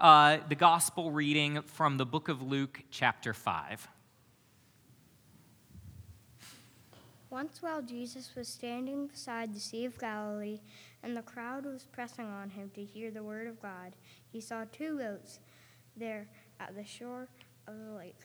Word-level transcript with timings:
uh, 0.00 0.38
the 0.48 0.54
gospel 0.54 1.10
reading 1.10 1.60
from 1.62 1.98
the 1.98 2.06
book 2.06 2.28
of 2.28 2.40
Luke, 2.42 2.80
chapter 2.90 3.34
5. 3.34 3.86
Once 7.28 7.62
while 7.62 7.82
Jesus 7.82 8.34
was 8.34 8.48
standing 8.48 9.06
beside 9.06 9.54
the 9.54 9.60
Sea 9.60 9.84
of 9.84 9.98
Galilee, 9.98 10.60
and 11.02 11.16
the 11.16 11.22
crowd 11.22 11.66
was 11.66 11.84
pressing 11.84 12.26
on 12.26 12.50
him 12.50 12.70
to 12.74 12.82
hear 12.82 13.10
the 13.10 13.22
word 13.22 13.46
of 13.46 13.60
God, 13.60 13.94
he 14.32 14.40
saw 14.40 14.64
two 14.72 14.96
boats 14.96 15.38
there 15.96 16.28
at 16.58 16.74
the 16.74 16.84
shore 16.84 17.28
of 17.68 17.74
the 17.78 17.92
lake. 17.92 18.20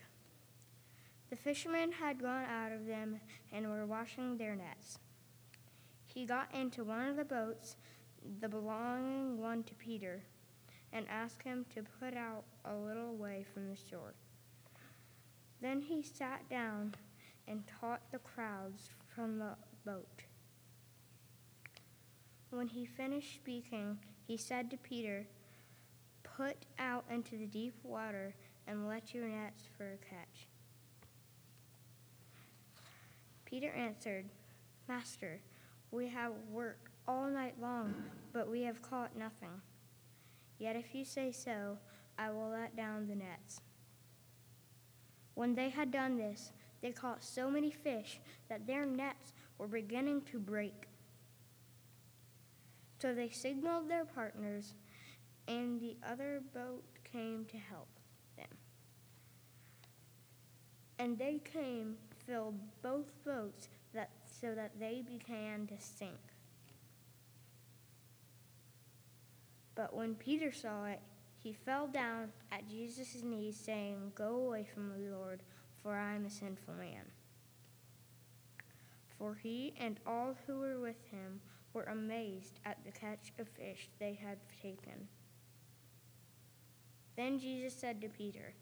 The 1.30 1.36
fishermen 1.36 1.92
had 1.92 2.22
gone 2.22 2.46
out 2.46 2.72
of 2.72 2.88
them 2.88 3.20
and 3.52 3.70
were 3.70 3.86
washing 3.86 4.38
their 4.38 4.56
nets. 4.56 5.00
He 6.06 6.26
got 6.26 6.54
into 6.56 6.86
one 6.86 7.10
of 7.10 7.18
the 7.18 7.26
boats, 7.26 7.76
the 8.40 8.48
belonging 8.48 9.42
one 9.42 9.64
to 9.64 9.74
Peter 9.76 10.24
and 10.96 11.06
asked 11.10 11.44
him 11.44 11.66
to 11.76 11.84
put 12.00 12.16
out 12.16 12.46
a 12.64 12.74
little 12.74 13.16
way 13.18 13.46
from 13.54 13.68
the 13.68 13.76
shore. 13.76 14.14
Then 15.62 15.82
he 15.82 16.02
sat 16.02 16.50
down 16.50 16.96
and 17.50 17.64
taught 17.68 18.02
the 18.12 18.20
crowds 18.20 18.90
from 19.14 19.38
the 19.38 19.56
boat. 19.86 20.24
When 22.50 22.70
he 22.70 22.86
finished 22.86 23.36
speaking, 23.36 23.98
he 24.26 24.38
said 24.38 24.72
to 24.72 24.78
Peter, 24.78 25.28
Put 26.24 26.66
out 26.80 27.04
into 27.12 27.38
the 27.38 27.46
deep 27.46 27.76
water 27.84 28.34
and 28.66 28.88
let 28.88 29.14
your 29.14 29.28
nets 29.28 29.64
for 29.78 29.86
a 29.86 29.98
catch. 29.98 30.48
Peter 33.44 33.72
answered, 33.72 34.26
Master, 34.88 35.42
we 35.92 36.08
have 36.08 36.32
worked 36.52 36.88
all 37.06 37.30
night 37.30 37.56
long, 37.62 37.94
but 38.32 38.50
we 38.50 38.64
have 38.64 38.82
caught 38.82 39.18
nothing. 39.18 39.62
Yet 40.58 40.76
if 40.76 40.96
you 40.96 41.06
say 41.06 41.32
so, 41.32 41.78
I 42.18 42.32
will 42.32 42.50
let 42.50 42.76
down 42.76 43.08
the 43.08 43.16
nets. 43.16 43.62
When 45.34 45.56
they 45.56 45.70
had 45.70 45.92
done 45.92 46.18
this, 46.18 46.52
they 46.82 46.92
caught 46.92 47.24
so 47.24 47.50
many 47.50 47.72
fish 47.72 48.20
that 48.50 48.66
their 48.68 48.86
nets 48.86 49.34
were 49.58 49.68
beginning 49.68 50.22
to 50.32 50.40
break. 50.40 50.88
So 53.02 53.14
they 53.14 53.30
signaled 53.30 53.90
their 53.90 54.06
partners, 54.06 54.76
and 55.48 55.80
the 55.80 55.98
other 56.08 56.42
boat 56.54 56.84
came 57.04 57.46
to 57.46 57.58
help 57.58 57.90
them. 58.38 58.58
And 60.98 61.18
they 61.18 61.42
came, 61.44 61.96
filled 62.26 62.56
both 62.82 63.12
boats, 63.26 63.68
that, 63.94 64.10
so 64.26 64.56
that 64.56 64.80
they 64.80 65.04
began 65.06 65.68
to 65.68 65.76
sink. 65.78 66.35
But 69.76 69.94
when 69.94 70.16
Peter 70.16 70.52
saw 70.52 70.86
it, 70.86 71.02
he 71.38 71.54
fell 71.54 71.88
down 71.88 72.30
at 72.52 72.68
Jesus' 72.68 73.22
knees, 73.22 73.56
saying, 73.56 74.14
Go 74.16 74.38
away 74.38 74.66
from 74.74 74.90
me, 74.90 75.10
Lord, 75.10 75.44
for 75.84 75.96
I 75.96 76.16
am 76.16 76.26
a 76.26 76.30
sinful 76.30 76.74
man. 76.74 77.12
For 79.20 79.36
he 79.36 79.74
and 79.80 80.00
all 80.08 80.36
who 80.48 80.60
were 80.60 80.80
with 80.80 81.06
him 81.12 81.42
were 81.74 81.84
amazed 81.84 82.60
at 82.66 82.84
the 82.86 82.92
catch 82.92 83.32
of 83.38 83.48
fish 83.50 83.90
they 84.00 84.14
had 84.14 84.38
taken. 84.62 85.08
Then 87.16 87.40
Jesus 87.40 87.74
said 87.74 88.02
to 88.02 88.10
Peter, 88.10 88.54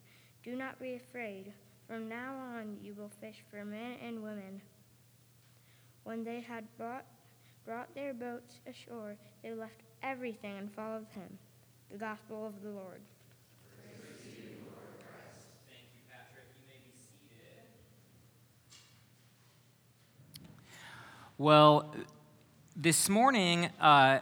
Do 0.43 0.55
not 0.55 0.79
be 0.79 0.95
afraid. 0.95 1.53
From 1.87 2.09
now 2.09 2.35
on 2.35 2.77
you 2.81 2.93
will 2.93 3.11
fish 3.21 3.43
for 3.49 3.63
men 3.63 3.97
and 4.05 4.23
women. 4.23 4.61
When 6.03 6.23
they 6.23 6.41
had 6.41 6.65
brought, 6.77 7.05
brought 7.65 7.93
their 7.95 8.13
boats 8.13 8.59
ashore, 8.67 9.15
they 9.41 9.53
left 9.53 9.83
everything 10.03 10.57
and 10.57 10.71
followed 10.73 11.07
him. 11.15 11.37
The 11.91 11.97
gospel 11.97 12.45
of 12.45 12.61
the 12.61 12.69
Lord. 12.69 13.01
Well, 21.37 21.95
this 22.75 23.09
morning, 23.09 23.69
uh, 23.81 24.19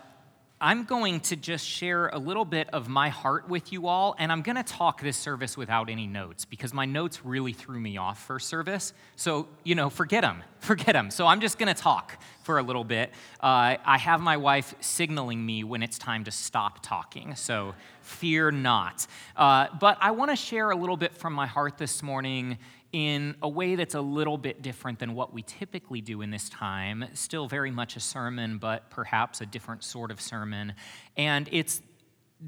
I'm 0.63 0.83
going 0.83 1.21
to 1.21 1.35
just 1.35 1.65
share 1.65 2.09
a 2.09 2.19
little 2.19 2.45
bit 2.45 2.69
of 2.71 2.87
my 2.87 3.09
heart 3.09 3.49
with 3.49 3.73
you 3.73 3.87
all, 3.87 4.15
and 4.19 4.31
I'm 4.31 4.43
going 4.43 4.57
to 4.57 4.63
talk 4.63 5.01
this 5.01 5.17
service 5.17 5.57
without 5.57 5.89
any 5.89 6.05
notes 6.05 6.45
because 6.45 6.71
my 6.71 6.85
notes 6.85 7.25
really 7.25 7.51
threw 7.51 7.79
me 7.79 7.97
off 7.97 8.23
first 8.23 8.47
service. 8.47 8.93
So, 9.15 9.47
you 9.63 9.73
know, 9.73 9.89
forget 9.89 10.21
them. 10.21 10.43
Forget 10.61 10.93
them. 10.93 11.09
So 11.09 11.25
I'm 11.25 11.41
just 11.41 11.57
going 11.57 11.73
to 11.73 11.81
talk 11.81 12.21
for 12.43 12.59
a 12.59 12.61
little 12.61 12.83
bit. 12.83 13.09
Uh, 13.39 13.77
I 13.83 13.97
have 13.97 14.21
my 14.21 14.37
wife 14.37 14.75
signaling 14.79 15.43
me 15.43 15.63
when 15.63 15.81
it's 15.81 15.97
time 15.97 16.25
to 16.25 16.31
stop 16.31 16.83
talking, 16.83 17.33
so 17.33 17.73
fear 18.03 18.51
not. 18.51 19.07
Uh, 19.35 19.69
but 19.79 19.97
I 19.99 20.11
want 20.11 20.29
to 20.29 20.35
share 20.35 20.69
a 20.69 20.75
little 20.75 20.97
bit 20.97 21.15
from 21.15 21.33
my 21.33 21.47
heart 21.47 21.79
this 21.79 22.03
morning 22.03 22.59
in 22.93 23.35
a 23.41 23.47
way 23.47 23.75
that's 23.75 23.95
a 23.95 24.01
little 24.01 24.37
bit 24.37 24.61
different 24.61 24.99
than 24.99 25.13
what 25.13 25.33
we 25.33 25.41
typically 25.43 26.01
do 26.01 26.21
in 26.21 26.29
this 26.29 26.49
time. 26.49 27.05
Still 27.13 27.47
very 27.47 27.71
much 27.71 27.95
a 27.95 27.99
sermon, 27.99 28.57
but 28.57 28.89
perhaps 28.89 29.41
a 29.41 29.45
different 29.45 29.83
sort 29.83 30.11
of 30.11 30.19
sermon. 30.19 30.73
And 31.15 31.47
it's 31.51 31.81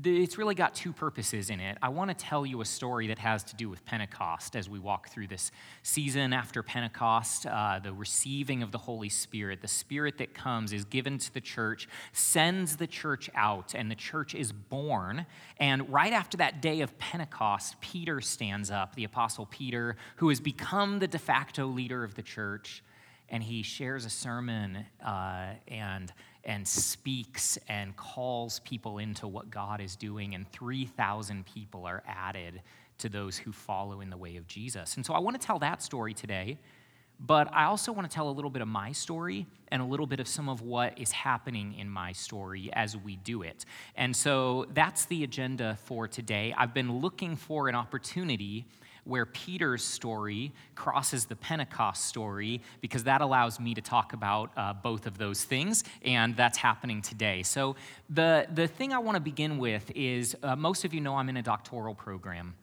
it's 0.04 0.40
really 0.40 0.56
got 0.56 0.74
two 0.74 0.92
purposes 0.92 1.52
in 1.52 1.60
it. 1.60 1.78
I 1.82 1.90
want 1.90 2.10
to 2.10 2.16
tell 2.16 2.46
you 2.46 2.62
a 2.62 2.66
story 2.66 3.08
that 3.08 3.20
has 3.20 3.44
to 3.46 3.56
do 3.56 3.70
with 3.70 3.86
Pentecost 3.86 4.56
as 4.56 4.68
we 4.68 4.80
walk 4.80 5.10
through 5.10 5.28
this 5.28 5.52
season 5.84 6.34
after 6.34 6.64
Pentecost. 6.64 7.46
Uh, 7.46 7.80
the 7.80 7.94
receiving 7.94 8.64
of 8.64 8.72
the 8.72 8.80
Holy 8.80 9.10
Spirit, 9.10 9.62
the 9.62 9.68
Spirit 9.68 10.18
that 10.18 10.34
comes, 10.34 10.74
is 10.74 10.84
given 10.84 11.20
to 11.20 11.34
the 11.34 11.42
church, 11.42 11.88
sends 12.12 12.78
the 12.78 12.88
church 12.88 13.30
out, 13.36 13.76
and 13.76 13.92
the 13.92 13.96
church 13.96 14.34
is 14.34 14.52
born. 14.52 15.28
And 15.58 15.92
right 15.92 16.14
after 16.14 16.38
that 16.38 16.62
day 16.62 16.82
of 16.82 16.98
Pentecost, 16.98 17.80
Peter 17.80 18.20
stands 18.20 18.72
up, 18.72 18.96
the 18.96 19.04
Apostle 19.04 19.46
Peter, 19.46 19.96
who 20.16 20.30
has 20.30 20.40
become 20.40 21.00
the 21.00 21.08
de 21.08 21.20
facto 21.20 21.68
leader 21.68 22.04
of 22.04 22.16
the 22.16 22.24
church, 22.24 22.84
and 23.30 23.44
he 23.44 23.62
shares 23.62 24.06
a 24.06 24.10
sermon 24.10 24.86
uh, 25.06 25.54
and 25.68 26.12
and 26.46 26.68
speaks 26.68 27.58
and 27.70 27.96
calls 27.96 28.60
people 28.60 28.98
into 28.98 29.28
what 29.28 29.50
God 29.50 29.80
is 29.80 29.96
doing, 29.96 30.36
and 30.36 30.52
3,000 30.52 31.46
people 31.46 31.86
are 31.86 32.04
added 32.08 32.62
to 33.00 33.10
those 33.10 33.38
who 33.38 33.52
follow 33.52 34.02
in 34.02 34.10
the 34.10 34.18
way 34.18 34.38
of 34.38 34.48
Jesus. 34.48 34.96
And 34.96 35.06
so 35.06 35.14
I 35.14 35.20
want 35.20 35.40
to 35.40 35.46
tell 35.46 35.60
that 35.60 35.82
story 35.82 36.14
today, 36.14 36.58
but 37.20 37.52
I 37.54 37.66
also 37.66 37.92
want 37.92 38.10
to 38.10 38.14
tell 38.14 38.30
a 38.30 38.32
little 38.32 38.50
bit 38.50 38.62
of 38.62 38.68
my 38.68 38.92
story 38.92 39.46
and 39.70 39.82
a 39.82 39.86
little 39.86 40.06
bit 40.06 40.20
of 40.20 40.28
some 40.28 40.50
of 40.50 40.62
what 40.62 41.00
is 41.00 41.12
happening 41.12 41.76
in 41.76 41.90
my 41.90 42.12
story 42.12 42.70
as 42.74 42.98
we 42.98 43.16
do 43.16 43.42
it. 43.42 43.66
And 43.96 44.16
so 44.16 44.66
that's 44.74 45.06
the 45.06 45.24
agenda 45.24 45.78
for 45.86 46.08
today. 46.08 46.54
I've 46.58 46.74
been 46.74 47.00
looking 47.00 47.36
for 47.36 47.70
an 47.70 47.76
opportunity 47.76 48.66
where 49.06 49.26
Peter's 49.26 49.84
story 49.84 50.52
crosses 50.76 51.26
the 51.26 51.36
Pentecost 51.36 52.06
story 52.06 52.62
because 52.82 53.04
that 53.04 53.22
allows 53.22 53.60
me 53.60 53.74
to 53.74 53.82
talk 53.82 54.14
about 54.14 54.52
uh, 54.56 54.74
both 54.74 55.06
of 55.06 55.18
those 55.18 55.44
things, 55.44 55.84
and 56.04 56.36
that's 56.36 56.58
happening 56.58 57.02
today. 57.02 57.44
So, 57.44 57.76
the, 58.10 58.48
the 58.54 58.68
thing 58.68 58.94
I 58.94 59.00
want 59.00 59.16
to 59.16 59.22
begin 59.22 59.58
with 59.58 59.92
is 59.96 60.36
uh, 60.44 60.56
most 60.56 60.86
of 60.86 60.94
you 60.94 61.02
know 61.02 61.16
I'm 61.16 61.30
in 61.30 61.38
a 61.38 61.44
doctoral 61.44 61.96
program. 61.96 62.56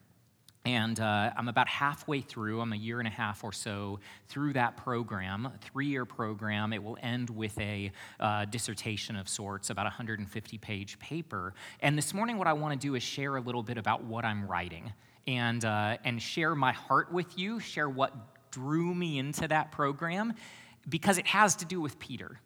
And 0.67 1.01
uh, 1.01 1.31
I'm 1.39 1.49
about 1.49 1.69
halfway 1.69 2.21
through. 2.21 2.61
I'm 2.61 2.75
a 2.75 2.77
year 2.77 2.99
and 2.99 3.09
a 3.09 3.11
half 3.11 3.45
or 3.45 3.53
so 3.53 3.99
through 4.29 4.53
that 4.53 4.77
program, 4.77 5.49
three 5.63 5.87
year 5.87 6.05
program. 6.05 6.75
It 6.75 6.83
will 6.83 6.99
end 7.01 7.31
with 7.31 7.59
a 7.59 7.91
uh, 8.21 8.45
dissertation 8.45 9.17
of 9.17 9.27
sorts, 9.27 9.71
about 9.71 9.87
a 9.87 9.89
150 9.89 10.59
page 10.59 10.99
paper. 10.99 11.55
And 11.81 11.97
this 11.97 12.13
morning, 12.13 12.37
what 12.37 12.47
I 12.47 12.53
want 12.53 12.79
to 12.79 12.87
do 12.87 12.95
is 12.95 13.03
share 13.03 13.37
a 13.37 13.41
little 13.41 13.63
bit 13.63 13.79
about 13.79 14.05
what 14.05 14.27
I'm 14.27 14.47
writing 14.47 14.93
and, 15.31 15.65
uh, 15.65 15.97
and 16.05 16.21
share 16.21 16.57
my 16.57 16.73
heart 16.73 17.13
with 17.13 17.39
you, 17.39 17.61
share 17.61 17.89
what 17.89 18.13
drew 18.51 18.93
me 18.93 19.17
into 19.17 19.47
that 19.47 19.71
program, 19.71 20.35
because 20.89 21.19
it 21.19 21.27
has 21.29 21.55
to 21.57 21.65
do 21.65 21.81
with 21.81 22.01
Peter 22.01 22.41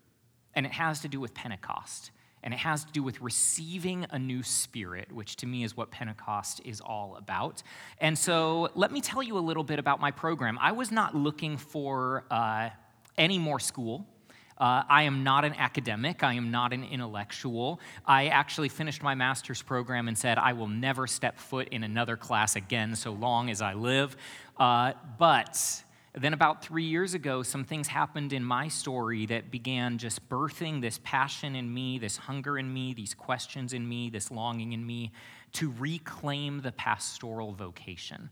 and 0.54 0.66
it 0.66 0.72
has 0.72 1.00
to 1.00 1.08
do 1.08 1.18
with 1.18 1.32
Pentecost. 1.32 2.10
And 2.42 2.52
it 2.52 2.58
has 2.60 2.84
to 2.84 2.92
do 2.92 3.02
with 3.02 3.22
receiving 3.22 4.04
a 4.10 4.18
new 4.18 4.42
spirit, 4.42 5.10
which 5.10 5.36
to 5.36 5.46
me 5.46 5.64
is 5.64 5.78
what 5.78 5.90
Pentecost 5.90 6.60
is 6.62 6.82
all 6.82 7.16
about. 7.16 7.62
And 7.98 8.18
so 8.18 8.68
let 8.74 8.92
me 8.92 9.00
tell 9.00 9.22
you 9.22 9.38
a 9.38 9.40
little 9.40 9.64
bit 9.64 9.78
about 9.78 9.98
my 9.98 10.10
program. 10.10 10.58
I 10.60 10.72
was 10.72 10.92
not 10.92 11.14
looking 11.14 11.56
for 11.56 12.26
uh, 12.30 12.68
any 13.16 13.38
more 13.38 13.58
school. 13.58 14.06
Uh, 14.56 14.82
I 14.88 15.02
am 15.02 15.24
not 15.24 15.44
an 15.44 15.54
academic. 15.54 16.22
I 16.22 16.34
am 16.34 16.50
not 16.50 16.72
an 16.72 16.84
intellectual. 16.84 17.80
I 18.06 18.28
actually 18.28 18.68
finished 18.68 19.02
my 19.02 19.14
master's 19.14 19.62
program 19.62 20.06
and 20.06 20.16
said, 20.16 20.38
I 20.38 20.52
will 20.52 20.68
never 20.68 21.06
step 21.06 21.38
foot 21.38 21.68
in 21.68 21.82
another 21.82 22.16
class 22.16 22.54
again 22.54 22.94
so 22.94 23.12
long 23.12 23.50
as 23.50 23.60
I 23.60 23.74
live. 23.74 24.16
Uh, 24.56 24.92
but 25.18 25.82
then, 26.16 26.32
about 26.32 26.64
three 26.64 26.84
years 26.84 27.14
ago, 27.14 27.42
some 27.42 27.64
things 27.64 27.88
happened 27.88 28.32
in 28.32 28.44
my 28.44 28.68
story 28.68 29.26
that 29.26 29.50
began 29.50 29.98
just 29.98 30.28
birthing 30.28 30.80
this 30.80 31.00
passion 31.02 31.56
in 31.56 31.74
me, 31.74 31.98
this 31.98 32.16
hunger 32.16 32.56
in 32.56 32.72
me, 32.72 32.94
these 32.94 33.14
questions 33.14 33.72
in 33.72 33.88
me, 33.88 34.10
this 34.10 34.30
longing 34.30 34.72
in 34.72 34.86
me 34.86 35.10
to 35.54 35.72
reclaim 35.72 36.60
the 36.60 36.70
pastoral 36.70 37.52
vocation. 37.52 38.30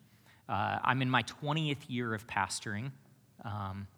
Uh, 0.49 0.79
I'm 0.85 1.03
in 1.03 1.11
my 1.11 1.25
20th 1.25 1.79
year 1.89 2.15
of 2.15 2.25
pastoring. 2.29 2.93
Um, 3.45 3.89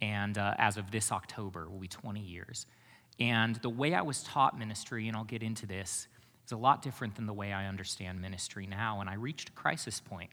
and 0.00 0.38
uh, 0.38 0.54
as 0.58 0.76
of 0.76 0.90
this 0.90 1.10
October 1.12 1.68
will 1.68 1.78
be 1.78 1.88
20 1.88 2.20
years. 2.20 2.66
And 3.20 3.56
the 3.56 3.70
way 3.70 3.94
I 3.94 4.02
was 4.02 4.22
taught 4.22 4.58
ministry, 4.58 5.08
and 5.08 5.16
I'll 5.16 5.24
get 5.24 5.42
into 5.42 5.66
this, 5.66 6.06
is 6.46 6.52
a 6.52 6.56
lot 6.56 6.82
different 6.82 7.16
than 7.16 7.26
the 7.26 7.32
way 7.32 7.52
I 7.52 7.66
understand 7.66 8.20
ministry 8.20 8.66
now. 8.66 9.00
And 9.00 9.10
I 9.10 9.14
reached 9.14 9.48
a 9.48 9.52
crisis 9.52 10.00
point 10.00 10.30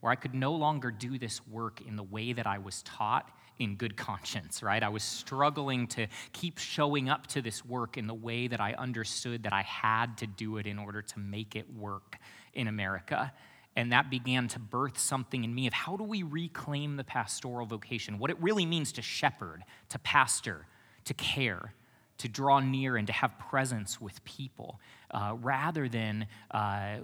where 0.00 0.12
I 0.12 0.16
could 0.16 0.34
no 0.34 0.52
longer 0.52 0.90
do 0.90 1.18
this 1.18 1.46
work 1.48 1.80
in 1.80 1.96
the 1.96 2.02
way 2.02 2.32
that 2.32 2.46
I 2.46 2.58
was 2.58 2.82
taught 2.82 3.30
in 3.58 3.76
good 3.76 3.96
conscience, 4.08 4.62
right? 4.62 4.82
I 4.82 4.88
was 4.88 5.02
struggling 5.02 5.86
to 5.88 6.06
keep 6.32 6.58
showing 6.58 7.08
up 7.08 7.26
to 7.28 7.42
this 7.42 7.64
work 7.64 7.96
in 7.96 8.06
the 8.06 8.14
way 8.14 8.48
that 8.48 8.60
I 8.60 8.74
understood 8.74 9.44
that 9.44 9.52
I 9.52 9.62
had 9.62 10.18
to 10.18 10.26
do 10.26 10.58
it 10.58 10.66
in 10.66 10.78
order 10.78 11.02
to 11.02 11.18
make 11.18 11.56
it 11.56 11.72
work 11.74 12.18
in 12.52 12.68
America. 12.68 13.32
And 13.76 13.92
that 13.92 14.10
began 14.10 14.48
to 14.48 14.58
birth 14.58 14.98
something 14.98 15.44
in 15.44 15.54
me 15.54 15.66
of 15.66 15.74
how 15.74 15.96
do 15.96 16.02
we 16.02 16.22
reclaim 16.22 16.96
the 16.96 17.04
pastoral 17.04 17.66
vocation, 17.66 18.18
what 18.18 18.30
it 18.30 18.40
really 18.40 18.64
means 18.64 18.90
to 18.92 19.02
shepherd, 19.02 19.62
to 19.90 19.98
pastor, 19.98 20.66
to 21.04 21.14
care 21.14 21.74
to 22.18 22.28
draw 22.28 22.60
near 22.60 22.96
and 22.96 23.06
to 23.06 23.12
have 23.12 23.38
presence 23.38 24.00
with 24.00 24.24
people 24.24 24.80
uh, 25.10 25.34
rather 25.40 25.88
than 25.88 26.26
uh, 26.50 26.96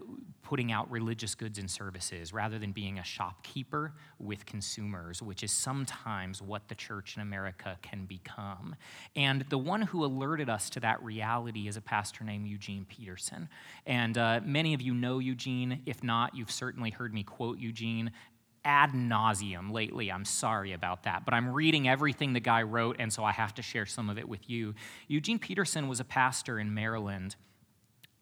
putting 0.43 0.73
out 0.73 0.91
religious 0.91 1.35
goods 1.35 1.59
and 1.59 1.71
services, 1.71 2.33
rather 2.33 2.59
than 2.59 2.73
being 2.73 2.99
a 2.99 3.05
shopkeeper 3.05 3.93
with 4.19 4.45
consumers, 4.45 5.23
which 5.23 5.43
is 5.43 5.53
sometimes 5.53 6.43
what 6.43 6.69
the 6.69 6.75
church 6.75 7.17
in 7.17 7.23
America 7.23 7.79
can 7.81 8.05
become. 8.05 8.75
And 9.15 9.43
the 9.49 9.59
one 9.59 9.83
who 9.83 10.05
alerted 10.05 10.51
us 10.51 10.69
to 10.71 10.81
that 10.81 11.03
reality 11.03 11.69
is 11.69 11.77
a 11.77 11.81
pastor 11.81 12.25
named 12.25 12.49
Eugene 12.49 12.85
Peterson. 12.85 13.49
And 13.87 14.19
uh, 14.19 14.41
many 14.45 14.75
of 14.75 14.83
you 14.83 14.95
know 14.95 15.19
Eugene. 15.19 15.83
If 15.87 16.03
not, 16.03 16.35
you've 16.35 16.51
certainly 16.51 16.91
heard 16.91 17.15
me 17.15 17.23
quote 17.23 17.59
Eugene 17.59 18.11
ad 18.65 18.93
nauseum 18.93 19.73
lately. 19.73 20.11
I'm 20.11 20.25
sorry 20.25 20.73
about 20.73 21.05
that, 21.05 21.25
but 21.25 21.35
I'm 21.35 21.53
reading 21.53 21.89
everything 21.89 22.33
the 22.33 22.41
guy 22.41 22.63
wrote, 22.63 22.97
and 22.99 23.13
so 23.13 23.25
I 23.25 23.33
have 23.33 23.55
to 23.55 23.63
share 23.63 23.87
some 23.87 24.09
of 24.09 24.19
it 24.19 24.29
with 24.29 24.49
you. 24.49 24.75
Eugene 25.09 25.39
Peterson 25.39 25.89
was 25.89 26.01
a 26.01 26.05
pastor 26.05 26.59
in 26.59 26.73
Maryland. 26.73 27.37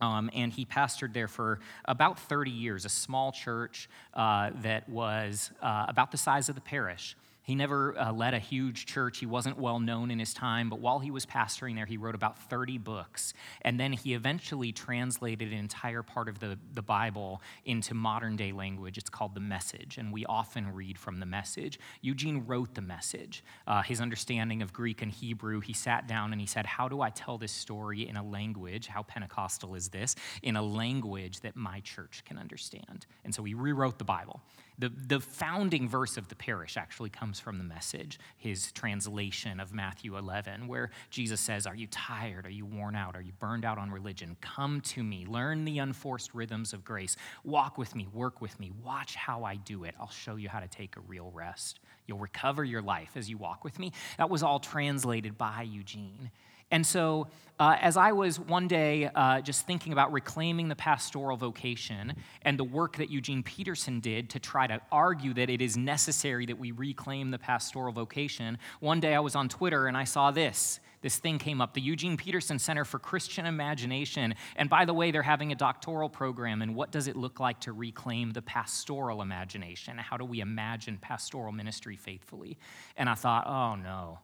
Um, 0.02 0.30
and 0.32 0.50
he 0.50 0.64
pastored 0.64 1.12
there 1.12 1.28
for 1.28 1.60
about 1.84 2.18
30 2.18 2.50
years, 2.50 2.86
a 2.86 2.88
small 2.88 3.32
church 3.32 3.88
uh, 4.14 4.50
that 4.62 4.88
was 4.88 5.50
uh, 5.60 5.84
about 5.88 6.10
the 6.10 6.16
size 6.16 6.48
of 6.48 6.54
the 6.54 6.62
parish. 6.62 7.16
He 7.50 7.56
never 7.56 7.98
uh, 7.98 8.12
led 8.12 8.32
a 8.32 8.38
huge 8.38 8.86
church. 8.86 9.18
He 9.18 9.26
wasn't 9.26 9.58
well 9.58 9.80
known 9.80 10.12
in 10.12 10.20
his 10.20 10.32
time, 10.32 10.70
but 10.70 10.78
while 10.78 11.00
he 11.00 11.10
was 11.10 11.26
pastoring 11.26 11.74
there, 11.74 11.84
he 11.84 11.96
wrote 11.96 12.14
about 12.14 12.38
30 12.38 12.78
books. 12.78 13.34
And 13.62 13.80
then 13.80 13.92
he 13.92 14.14
eventually 14.14 14.70
translated 14.70 15.50
an 15.50 15.58
entire 15.58 16.04
part 16.04 16.28
of 16.28 16.38
the, 16.38 16.60
the 16.74 16.82
Bible 16.82 17.42
into 17.64 17.92
modern 17.92 18.36
day 18.36 18.52
language. 18.52 18.98
It's 18.98 19.10
called 19.10 19.34
the 19.34 19.40
Message, 19.40 19.98
and 19.98 20.12
we 20.12 20.24
often 20.26 20.72
read 20.72 20.96
from 20.96 21.18
the 21.18 21.26
Message. 21.26 21.80
Eugene 22.02 22.44
wrote 22.46 22.76
the 22.76 22.82
Message. 22.82 23.42
Uh, 23.66 23.82
his 23.82 24.00
understanding 24.00 24.62
of 24.62 24.72
Greek 24.72 25.02
and 25.02 25.10
Hebrew, 25.10 25.58
he 25.58 25.72
sat 25.72 26.06
down 26.06 26.30
and 26.30 26.40
he 26.40 26.46
said, 26.46 26.66
How 26.66 26.88
do 26.88 27.00
I 27.00 27.10
tell 27.10 27.36
this 27.36 27.50
story 27.50 28.08
in 28.08 28.16
a 28.16 28.22
language? 28.22 28.86
How 28.86 29.02
Pentecostal 29.02 29.74
is 29.74 29.88
this? 29.88 30.14
In 30.44 30.54
a 30.54 30.62
language 30.62 31.40
that 31.40 31.56
my 31.56 31.80
church 31.80 32.22
can 32.24 32.38
understand. 32.38 33.06
And 33.24 33.34
so 33.34 33.42
he 33.42 33.54
rewrote 33.54 33.98
the 33.98 34.04
Bible. 34.04 34.40
The, 34.80 34.88
the 34.88 35.20
founding 35.20 35.90
verse 35.90 36.16
of 36.16 36.28
the 36.28 36.34
parish 36.34 36.78
actually 36.78 37.10
comes 37.10 37.38
from 37.38 37.58
the 37.58 37.64
message, 37.64 38.18
his 38.38 38.72
translation 38.72 39.60
of 39.60 39.74
Matthew 39.74 40.16
11, 40.16 40.66
where 40.66 40.90
Jesus 41.10 41.38
says, 41.38 41.66
Are 41.66 41.74
you 41.74 41.86
tired? 41.88 42.46
Are 42.46 42.50
you 42.50 42.64
worn 42.64 42.96
out? 42.96 43.14
Are 43.14 43.20
you 43.20 43.32
burned 43.38 43.66
out 43.66 43.76
on 43.76 43.90
religion? 43.90 44.38
Come 44.40 44.80
to 44.82 45.02
me. 45.02 45.26
Learn 45.26 45.66
the 45.66 45.80
unforced 45.80 46.32
rhythms 46.32 46.72
of 46.72 46.82
grace. 46.82 47.16
Walk 47.44 47.76
with 47.76 47.94
me. 47.94 48.08
Work 48.10 48.40
with 48.40 48.58
me. 48.58 48.72
Watch 48.82 49.16
how 49.16 49.44
I 49.44 49.56
do 49.56 49.84
it. 49.84 49.94
I'll 50.00 50.08
show 50.08 50.36
you 50.36 50.48
how 50.48 50.60
to 50.60 50.68
take 50.68 50.96
a 50.96 51.00
real 51.00 51.30
rest. 51.34 51.78
You'll 52.06 52.18
recover 52.18 52.64
your 52.64 52.80
life 52.80 53.10
as 53.16 53.28
you 53.28 53.36
walk 53.36 53.64
with 53.64 53.78
me. 53.78 53.92
That 54.16 54.30
was 54.30 54.42
all 54.42 54.60
translated 54.60 55.36
by 55.36 55.62
Eugene. 55.62 56.30
And 56.70 56.86
so, 56.86 57.28
uh, 57.60 57.76
as 57.78 57.98
I 57.98 58.12
was 58.12 58.40
one 58.40 58.68
day 58.68 59.10
uh, 59.14 59.42
just 59.42 59.66
thinking 59.66 59.92
about 59.92 60.12
reclaiming 60.12 60.68
the 60.68 60.74
pastoral 60.74 61.36
vocation 61.36 62.14
and 62.40 62.58
the 62.58 62.64
work 62.64 62.96
that 62.96 63.10
Eugene 63.10 63.42
Peterson 63.42 64.00
did 64.00 64.30
to 64.30 64.38
try 64.38 64.66
to 64.66 64.80
argue 64.90 65.34
that 65.34 65.50
it 65.50 65.60
is 65.60 65.76
necessary 65.76 66.46
that 66.46 66.58
we 66.58 66.72
reclaim 66.72 67.30
the 67.30 67.38
pastoral 67.38 67.92
vocation, 67.92 68.56
one 68.80 68.98
day 68.98 69.14
I 69.14 69.20
was 69.20 69.34
on 69.34 69.50
Twitter 69.50 69.88
and 69.88 69.96
I 69.96 70.04
saw 70.04 70.30
this. 70.30 70.80
This 71.02 71.18
thing 71.18 71.38
came 71.38 71.60
up 71.60 71.74
the 71.74 71.82
Eugene 71.82 72.16
Peterson 72.16 72.58
Center 72.58 72.84
for 72.86 72.98
Christian 72.98 73.44
Imagination. 73.44 74.34
And 74.56 74.70
by 74.70 74.86
the 74.86 74.94
way, 74.94 75.10
they're 75.10 75.22
having 75.22 75.52
a 75.52 75.54
doctoral 75.54 76.08
program. 76.08 76.62
And 76.62 76.74
what 76.74 76.90
does 76.90 77.08
it 77.08 77.16
look 77.16 77.40
like 77.40 77.60
to 77.60 77.72
reclaim 77.72 78.32
the 78.32 78.42
pastoral 78.42 79.20
imagination? 79.20 79.98
How 79.98 80.16
do 80.16 80.24
we 80.24 80.40
imagine 80.40 80.98
pastoral 80.98 81.52
ministry 81.52 81.96
faithfully? 81.96 82.56
And 82.96 83.08
I 83.08 83.14
thought, 83.14 83.46
oh 83.46 83.76
no, 83.76 84.18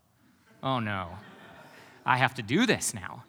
oh 0.62 0.81
no. 0.81 1.10
I 2.06 2.17
have 2.17 2.35
to 2.35 2.43
do 2.43 2.64
this 2.64 2.94
now. 2.94 3.25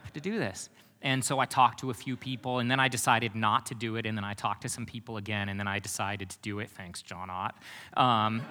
I 0.00 0.04
have 0.04 0.12
to 0.14 0.20
do 0.20 0.38
this. 0.38 0.70
And 1.02 1.22
so 1.22 1.38
I 1.38 1.44
talked 1.44 1.80
to 1.80 1.90
a 1.90 1.94
few 1.94 2.16
people, 2.16 2.60
and 2.60 2.70
then 2.70 2.80
I 2.80 2.88
decided 2.88 3.34
not 3.34 3.66
to 3.66 3.74
do 3.74 3.96
it, 3.96 4.06
and 4.06 4.16
then 4.16 4.24
I 4.24 4.32
talked 4.32 4.62
to 4.62 4.70
some 4.70 4.86
people 4.86 5.18
again, 5.18 5.50
and 5.50 5.60
then 5.60 5.68
I 5.68 5.78
decided 5.78 6.30
to 6.30 6.38
do 6.40 6.60
it. 6.60 6.70
Thanks, 6.70 7.02
John 7.02 7.28
Ott. 7.28 7.54
Um, 7.94 8.40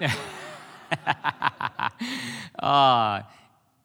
uh, 2.60 3.22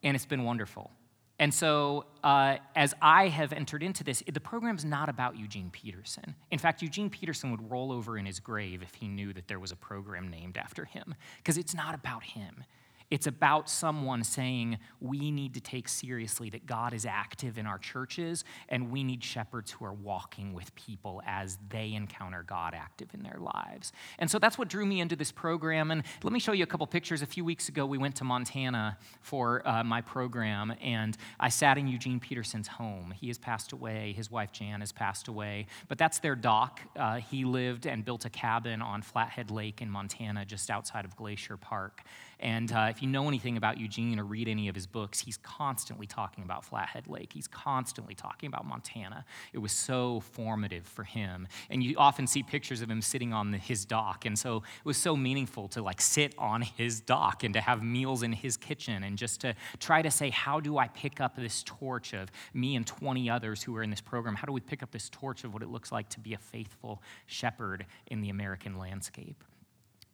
and 0.04 0.16
it's 0.16 0.28
been 0.28 0.44
wonderful. 0.44 0.92
And 1.40 1.52
so, 1.52 2.06
uh, 2.24 2.58
as 2.76 2.94
I 3.02 3.30
have 3.30 3.54
entered 3.54 3.82
into 3.82 4.04
this, 4.04 4.22
the 4.32 4.42
program's 4.42 4.86
not 4.86 5.10
about 5.10 5.38
Eugene 5.38 5.72
Peterson. 5.72 6.36
In 6.52 6.60
fact, 6.60 6.84
Eugene 6.84 7.10
Peterson 7.10 7.50
would 7.50 7.72
roll 7.72 7.92
over 7.92 8.18
in 8.18 8.26
his 8.26 8.40
grave 8.40 8.84
if 8.84 8.94
he 8.94 9.08
knew 9.08 9.34
that 9.34 9.48
there 9.48 9.60
was 9.60 9.72
a 9.72 9.78
program 9.78 10.28
named 10.28 10.58
after 10.58 10.86
him, 10.86 11.16
because 11.38 11.58
it's 11.58 11.74
not 11.74 11.96
about 11.96 12.24
him. 12.24 12.66
It's 13.10 13.26
about 13.26 13.70
someone 13.70 14.24
saying, 14.24 14.78
we 15.02 15.32
need 15.32 15.56
to 15.56 15.60
take 15.60 15.88
seriously 15.88 16.50
that 16.52 16.68
God 16.68 16.94
is 16.94 17.06
active 17.06 17.58
in 17.58 17.66
our 17.66 17.80
churches, 17.80 18.44
and 18.68 18.92
we 18.92 19.04
need 19.04 19.24
shepherds 19.24 19.72
who 19.72 19.86
are 19.86 19.94
walking 19.94 20.54
with 20.54 20.74
people 20.76 21.22
as 21.26 21.58
they 21.70 21.94
encounter 21.94 22.44
God 22.44 22.76
active 22.76 23.10
in 23.14 23.24
their 23.24 23.40
lives. 23.40 23.92
And 24.20 24.30
so 24.30 24.38
that's 24.38 24.58
what 24.58 24.68
drew 24.68 24.86
me 24.86 25.00
into 25.00 25.16
this 25.16 25.32
program. 25.32 25.90
And 25.90 26.04
let 26.22 26.32
me 26.32 26.40
show 26.40 26.52
you 26.52 26.64
a 26.64 26.68
couple 26.68 26.86
pictures. 26.86 27.22
A 27.22 27.26
few 27.26 27.44
weeks 27.44 27.68
ago, 27.68 27.86
we 27.86 27.98
went 27.98 28.16
to 28.18 28.24
Montana 28.24 28.98
for 29.22 29.68
uh, 29.68 29.84
my 29.84 30.02
program, 30.02 30.74
and 30.82 31.18
I 31.40 31.50
sat 31.50 31.78
in 31.78 31.88
Eugene 31.88 32.20
Peterson's 32.20 32.68
home. 32.68 33.14
He 33.20 33.28
has 33.28 33.38
passed 33.40 33.72
away, 33.72 34.14
his 34.16 34.30
wife 34.30 34.52
Jan 34.52 34.82
has 34.82 34.92
passed 34.92 35.28
away, 35.28 35.66
but 35.88 35.98
that's 35.98 36.20
their 36.20 36.36
dock. 36.36 36.82
Uh, 36.96 37.16
he 37.16 37.44
lived 37.44 37.88
and 37.88 38.06
built 38.06 38.26
a 38.26 38.30
cabin 38.30 38.82
on 38.82 39.02
Flathead 39.02 39.50
Lake 39.50 39.82
in 39.82 39.90
Montana, 39.90 40.46
just 40.46 40.70
outside 40.70 41.06
of 41.06 41.16
Glacier 41.16 41.58
Park. 41.58 42.04
And 42.40 42.72
uh, 42.72 42.88
if 42.90 43.02
you 43.02 43.10
know 43.10 43.28
anything 43.28 43.58
about 43.58 43.78
Eugene 43.78 44.20
or 44.20 44.24
read 44.24 44.48
any 44.48 44.70
of 44.70 44.76
his 44.76 44.88
books, 44.88 45.20
he's 45.20 45.38
constantly 45.38 46.08
talking 46.08 46.44
about 46.44 46.64
Flathead 46.64 47.08
Lake. 47.08 47.34
He's 47.34 47.48
constantly 47.48 48.16
talking 48.16 48.48
about 48.48 48.66
Montana. 48.66 49.26
It 49.52 49.58
was 49.58 49.74
so 49.74 50.22
formative 50.22 50.86
for 50.86 51.04
him. 51.04 51.48
And 51.70 51.84
you 51.84 51.98
often 51.98 52.28
see 52.28 52.42
pictures 52.42 52.82
of 52.82 52.90
him 52.90 53.02
sitting 53.02 53.34
on 53.34 53.52
the, 53.52 53.58
his 53.58 53.84
dock. 53.84 54.26
And 54.26 54.40
so 54.40 54.58
it 54.58 54.86
was 54.86 54.98
so 54.98 55.18
meaningful 55.18 55.68
to 55.70 55.82
like 55.82 56.00
sit 56.00 56.34
on 56.38 56.62
his 56.62 57.02
dock 57.02 57.44
and 57.44 57.54
to 57.56 57.62
have 57.62 57.84
meals 57.84 58.24
in 58.24 58.32
his 58.32 58.56
kitchen 58.56 59.04
and 59.04 59.18
just 59.18 59.42
to 59.42 59.54
try 59.80 60.02
to 60.02 60.12
say, 60.12 60.30
how 60.30 60.62
do 60.62 60.78
I 60.78 60.88
pick 60.88 61.20
up 61.20 61.36
this 61.36 61.62
torch 61.64 62.14
of 62.14 62.30
me 62.54 62.76
and 62.78 62.88
20 62.88 63.30
others 63.30 63.64
who 63.64 63.76
are 63.76 63.84
in 63.84 63.90
this 63.90 64.02
program? 64.02 64.36
How 64.36 64.46
do 64.46 64.54
we 64.54 64.62
pick 64.62 64.82
up 64.82 64.92
this 64.92 65.10
torch 65.10 65.44
of 65.44 65.54
what 65.54 65.62
it 65.62 65.70
looks 65.70 65.92
like 65.92 66.08
to 66.10 66.20
be 66.22 66.34
a 66.34 66.38
faithful 66.38 67.02
shepherd 67.26 67.86
in 68.08 68.22
the 68.22 68.30
American 68.30 68.78
landscape? 68.78 69.44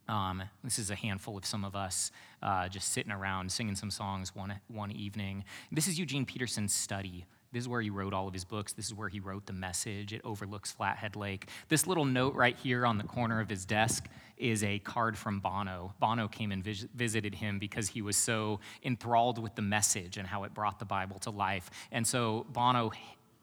Um, 0.07 0.43
this 0.63 0.77
is 0.77 0.91
a 0.91 0.95
handful 0.95 1.38
of 1.38 1.45
some 1.45 1.65
of 1.65 1.75
us 1.75 2.12
uh, 2.43 2.67
just 2.67 2.91
sitting 2.91 3.12
around 3.12 3.51
singing 3.51 3.75
some 3.75 3.91
songs 3.91 4.35
one, 4.35 4.53
one 4.67 4.91
evening. 4.91 5.43
This 5.71 5.88
is 5.88 5.97
Eugene 5.97 6.25
Peterson's 6.25 6.74
study. 6.74 7.25
This 7.51 7.63
is 7.63 7.69
where 7.69 7.81
he 7.81 7.89
wrote 7.89 8.13
all 8.13 8.27
of 8.27 8.33
his 8.33 8.43
books. 8.43 8.74
This 8.74 8.85
is 8.85 8.93
where 8.93 9.07
he 9.07 9.19
wrote 9.19 9.45
The 9.45 9.53
Message. 9.53 10.12
It 10.12 10.21
overlooks 10.25 10.74
Flathead 10.74 11.15
Lake. 11.15 11.47
This 11.69 11.88
little 11.88 12.03
note 12.03 12.35
right 12.35 12.57
here 12.57 12.85
on 12.85 12.97
the 12.97 13.05
corner 13.05 13.39
of 13.39 13.50
his 13.50 13.65
desk 13.65 14.07
is 14.38 14.62
a 14.63 14.79
card 14.79 15.17
from 15.17 15.39
Bono. 15.39 15.93
Bono 16.00 16.27
came 16.27 16.51
and 16.51 16.62
vis- 16.62 16.85
visited 16.93 17.33
him 17.33 17.57
because 17.57 17.88
he 17.88 18.01
was 18.01 18.17
so 18.17 18.59
enthralled 18.83 19.41
with 19.41 19.55
the 19.55 19.62
message 19.62 20.17
and 20.17 20.27
how 20.27 20.43
it 20.43 20.53
brought 20.53 20.79
the 20.79 20.85
Bible 20.85 21.17
to 21.19 21.29
life. 21.29 21.69
And 21.93 22.05
so 22.05 22.45
Bono 22.50 22.91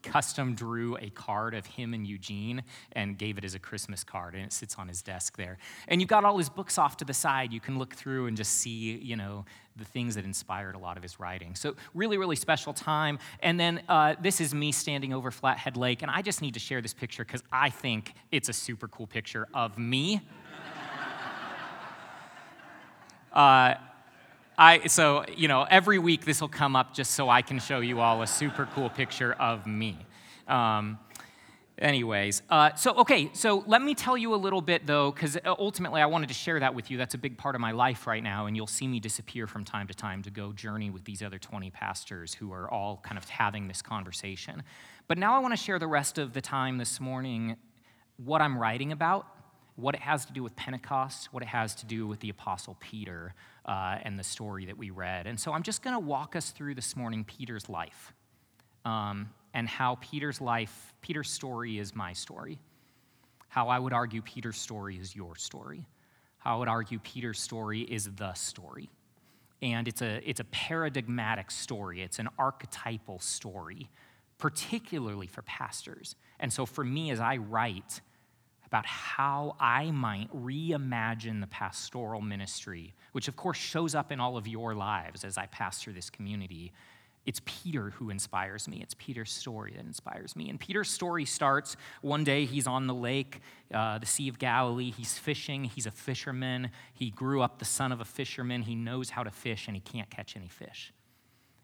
custom 0.02 0.54
drew 0.54 0.96
a 0.96 1.10
card 1.10 1.54
of 1.54 1.66
him 1.66 1.94
and 1.94 2.06
Eugene 2.06 2.62
and 2.92 3.16
gave 3.16 3.38
it 3.38 3.44
as 3.44 3.54
a 3.54 3.58
Christmas 3.58 4.04
card, 4.04 4.34
and 4.34 4.44
it 4.44 4.52
sits 4.52 4.76
on 4.76 4.88
his 4.88 5.02
desk 5.02 5.36
there. 5.36 5.58
And 5.88 6.00
you've 6.00 6.08
got 6.08 6.24
all 6.24 6.38
his 6.38 6.48
books 6.48 6.78
off 6.78 6.96
to 6.98 7.04
the 7.04 7.14
side. 7.14 7.52
You 7.52 7.60
can 7.60 7.78
look 7.78 7.94
through 7.94 8.26
and 8.26 8.36
just 8.36 8.54
see, 8.54 8.96
you 8.96 9.16
know, 9.16 9.44
the 9.76 9.84
things 9.84 10.14
that 10.16 10.24
inspired 10.24 10.74
a 10.74 10.78
lot 10.78 10.96
of 10.96 11.02
his 11.02 11.18
writing. 11.18 11.54
So, 11.54 11.74
really, 11.94 12.18
really 12.18 12.36
special 12.36 12.72
time. 12.72 13.18
And 13.40 13.58
then 13.58 13.82
uh, 13.88 14.16
this 14.20 14.40
is 14.40 14.54
me 14.54 14.72
standing 14.72 15.12
over 15.12 15.30
Flathead 15.30 15.76
Lake, 15.76 16.02
and 16.02 16.10
I 16.10 16.22
just 16.22 16.42
need 16.42 16.54
to 16.54 16.60
share 16.60 16.80
this 16.80 16.92
picture 16.92 17.24
because 17.24 17.42
I 17.50 17.70
think 17.70 18.14
it's 18.30 18.48
a 18.48 18.52
super 18.52 18.88
cool 18.88 19.06
picture 19.06 19.48
of 19.54 19.78
me. 19.78 20.20
uh, 23.32 23.74
I, 24.58 24.86
so, 24.86 25.24
you 25.34 25.48
know, 25.48 25.66
every 25.68 25.98
week 25.98 26.24
this 26.24 26.40
will 26.40 26.48
come 26.48 26.76
up 26.76 26.94
just 26.94 27.12
so 27.12 27.28
I 27.28 27.42
can 27.42 27.58
show 27.58 27.80
you 27.80 28.00
all 28.00 28.22
a 28.22 28.26
super 28.26 28.68
cool 28.74 28.90
picture 28.90 29.32
of 29.32 29.66
me. 29.66 29.96
Um, 30.46 30.98
anyways, 31.78 32.42
uh, 32.50 32.74
so, 32.74 32.94
okay, 32.96 33.30
so 33.32 33.64
let 33.66 33.80
me 33.80 33.94
tell 33.94 34.16
you 34.16 34.34
a 34.34 34.36
little 34.36 34.60
bit 34.60 34.86
though, 34.86 35.10
because 35.10 35.38
ultimately 35.46 36.02
I 36.02 36.06
wanted 36.06 36.28
to 36.28 36.34
share 36.34 36.60
that 36.60 36.74
with 36.74 36.90
you. 36.90 36.98
That's 36.98 37.14
a 37.14 37.18
big 37.18 37.38
part 37.38 37.54
of 37.54 37.62
my 37.62 37.72
life 37.72 38.06
right 38.06 38.22
now, 38.22 38.44
and 38.44 38.54
you'll 38.54 38.66
see 38.66 38.86
me 38.86 39.00
disappear 39.00 39.46
from 39.46 39.64
time 39.64 39.86
to 39.86 39.94
time 39.94 40.22
to 40.22 40.30
go 40.30 40.52
journey 40.52 40.90
with 40.90 41.04
these 41.04 41.22
other 41.22 41.38
20 41.38 41.70
pastors 41.70 42.34
who 42.34 42.52
are 42.52 42.70
all 42.70 43.00
kind 43.02 43.16
of 43.16 43.26
having 43.30 43.68
this 43.68 43.80
conversation. 43.80 44.62
But 45.08 45.16
now 45.16 45.34
I 45.34 45.38
want 45.38 45.52
to 45.52 45.62
share 45.62 45.78
the 45.78 45.88
rest 45.88 46.18
of 46.18 46.34
the 46.34 46.42
time 46.42 46.76
this 46.76 47.00
morning 47.00 47.56
what 48.18 48.42
I'm 48.42 48.58
writing 48.58 48.92
about 48.92 49.26
what 49.76 49.94
it 49.94 50.02
has 50.02 50.26
to 50.26 50.32
do 50.34 50.42
with 50.42 50.54
Pentecost, 50.54 51.32
what 51.32 51.42
it 51.42 51.48
has 51.48 51.74
to 51.76 51.86
do 51.86 52.06
with 52.06 52.20
the 52.20 52.28
Apostle 52.28 52.76
Peter 52.78 53.34
uh, 53.66 53.98
and 54.02 54.18
the 54.18 54.24
story 54.24 54.66
that 54.66 54.76
we 54.76 54.90
read. 54.90 55.26
And 55.26 55.38
so 55.38 55.52
I'm 55.52 55.62
just 55.62 55.82
going 55.82 55.94
to 55.94 56.00
walk 56.00 56.36
us 56.36 56.50
through 56.50 56.74
this 56.74 56.96
morning 56.96 57.24
Peter's 57.24 57.68
life 57.68 58.12
um, 58.84 59.30
and 59.54 59.68
how 59.68 59.98
Peter's 60.00 60.40
life, 60.40 60.94
Peter's 61.00 61.30
story 61.30 61.78
is 61.78 61.94
my 61.94 62.12
story. 62.12 62.58
How 63.48 63.68
I 63.68 63.78
would 63.78 63.92
argue 63.92 64.22
Peter's 64.22 64.56
story 64.56 64.96
is 64.96 65.14
your 65.14 65.36
story. 65.36 65.86
How 66.38 66.56
I 66.56 66.58
would 66.58 66.68
argue 66.68 66.98
Peter's 66.98 67.38
story 67.38 67.82
is 67.82 68.10
the 68.16 68.32
story. 68.34 68.90
And 69.60 69.86
it's 69.86 70.02
a, 70.02 70.20
it's 70.28 70.40
a 70.40 70.44
paradigmatic 70.44 71.50
story, 71.50 72.02
it's 72.02 72.18
an 72.18 72.28
archetypal 72.36 73.20
story, 73.20 73.90
particularly 74.38 75.28
for 75.28 75.42
pastors. 75.42 76.16
And 76.40 76.52
so 76.52 76.66
for 76.66 76.82
me, 76.82 77.10
as 77.12 77.20
I 77.20 77.36
write, 77.36 78.00
about 78.72 78.86
how 78.86 79.54
I 79.60 79.90
might 79.90 80.34
reimagine 80.34 81.42
the 81.42 81.46
pastoral 81.46 82.22
ministry, 82.22 82.94
which 83.12 83.28
of 83.28 83.36
course 83.36 83.58
shows 83.58 83.94
up 83.94 84.10
in 84.10 84.18
all 84.18 84.38
of 84.38 84.48
your 84.48 84.74
lives 84.74 85.24
as 85.24 85.36
I 85.36 85.44
pass 85.44 85.82
through 85.82 85.92
this 85.92 86.08
community. 86.08 86.72
It's 87.26 87.42
Peter 87.44 87.90
who 87.90 88.08
inspires 88.08 88.66
me. 88.66 88.80
It's 88.82 88.94
Peter's 88.94 89.30
story 89.30 89.74
that 89.76 89.84
inspires 89.84 90.34
me. 90.34 90.48
And 90.48 90.58
Peter's 90.58 90.88
story 90.88 91.26
starts 91.26 91.76
one 92.00 92.24
day 92.24 92.46
he's 92.46 92.66
on 92.66 92.86
the 92.86 92.94
lake, 92.94 93.42
uh, 93.74 93.98
the 93.98 94.06
Sea 94.06 94.28
of 94.28 94.38
Galilee. 94.38 94.90
He's 94.90 95.18
fishing. 95.18 95.64
He's 95.64 95.84
a 95.84 95.90
fisherman. 95.90 96.70
He 96.94 97.10
grew 97.10 97.42
up 97.42 97.58
the 97.58 97.66
son 97.66 97.92
of 97.92 98.00
a 98.00 98.06
fisherman. 98.06 98.62
He 98.62 98.74
knows 98.74 99.10
how 99.10 99.22
to 99.22 99.30
fish, 99.30 99.66
and 99.66 99.76
he 99.76 99.82
can't 99.82 100.08
catch 100.08 100.34
any 100.34 100.48
fish 100.48 100.94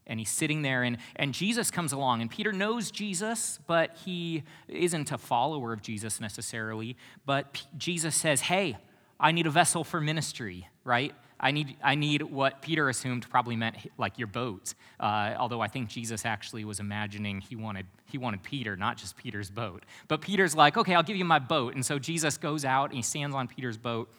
and 0.08 0.18
he's 0.18 0.30
sitting 0.30 0.62
there 0.62 0.82
and, 0.82 0.98
and 1.16 1.34
jesus 1.34 1.70
comes 1.70 1.92
along 1.92 2.20
and 2.20 2.30
peter 2.30 2.52
knows 2.52 2.90
jesus 2.90 3.58
but 3.66 3.96
he 4.04 4.42
isn't 4.68 5.12
a 5.12 5.18
follower 5.18 5.72
of 5.72 5.82
jesus 5.82 6.20
necessarily 6.20 6.96
but 7.26 7.52
P- 7.52 7.66
jesus 7.76 8.16
says 8.16 8.42
hey 8.42 8.76
i 9.20 9.32
need 9.32 9.46
a 9.46 9.50
vessel 9.50 9.84
for 9.84 10.00
ministry 10.00 10.68
right 10.84 11.14
I 11.40 11.52
need, 11.52 11.76
I 11.82 11.94
need 11.94 12.22
what 12.22 12.62
Peter 12.62 12.88
assumed 12.88 13.28
probably 13.30 13.54
meant 13.54 13.76
like 13.96 14.18
your 14.18 14.26
boat. 14.26 14.74
Uh, 14.98 15.34
although 15.38 15.60
I 15.60 15.68
think 15.68 15.88
Jesus 15.88 16.24
actually 16.24 16.64
was 16.64 16.80
imagining 16.80 17.40
he 17.40 17.54
wanted, 17.54 17.86
he 18.06 18.18
wanted 18.18 18.42
Peter, 18.42 18.76
not 18.76 18.96
just 18.96 19.16
Peter's 19.16 19.50
boat. 19.50 19.84
But 20.08 20.20
Peter's 20.20 20.56
like, 20.56 20.76
okay, 20.76 20.94
I'll 20.94 21.02
give 21.02 21.16
you 21.16 21.24
my 21.24 21.38
boat. 21.38 21.74
And 21.74 21.86
so 21.86 21.98
Jesus 21.98 22.38
goes 22.38 22.64
out 22.64 22.86
and 22.86 22.94
he 22.94 23.02
stands 23.02 23.36
on 23.36 23.46
Peter's 23.46 23.78
boat 23.78 24.10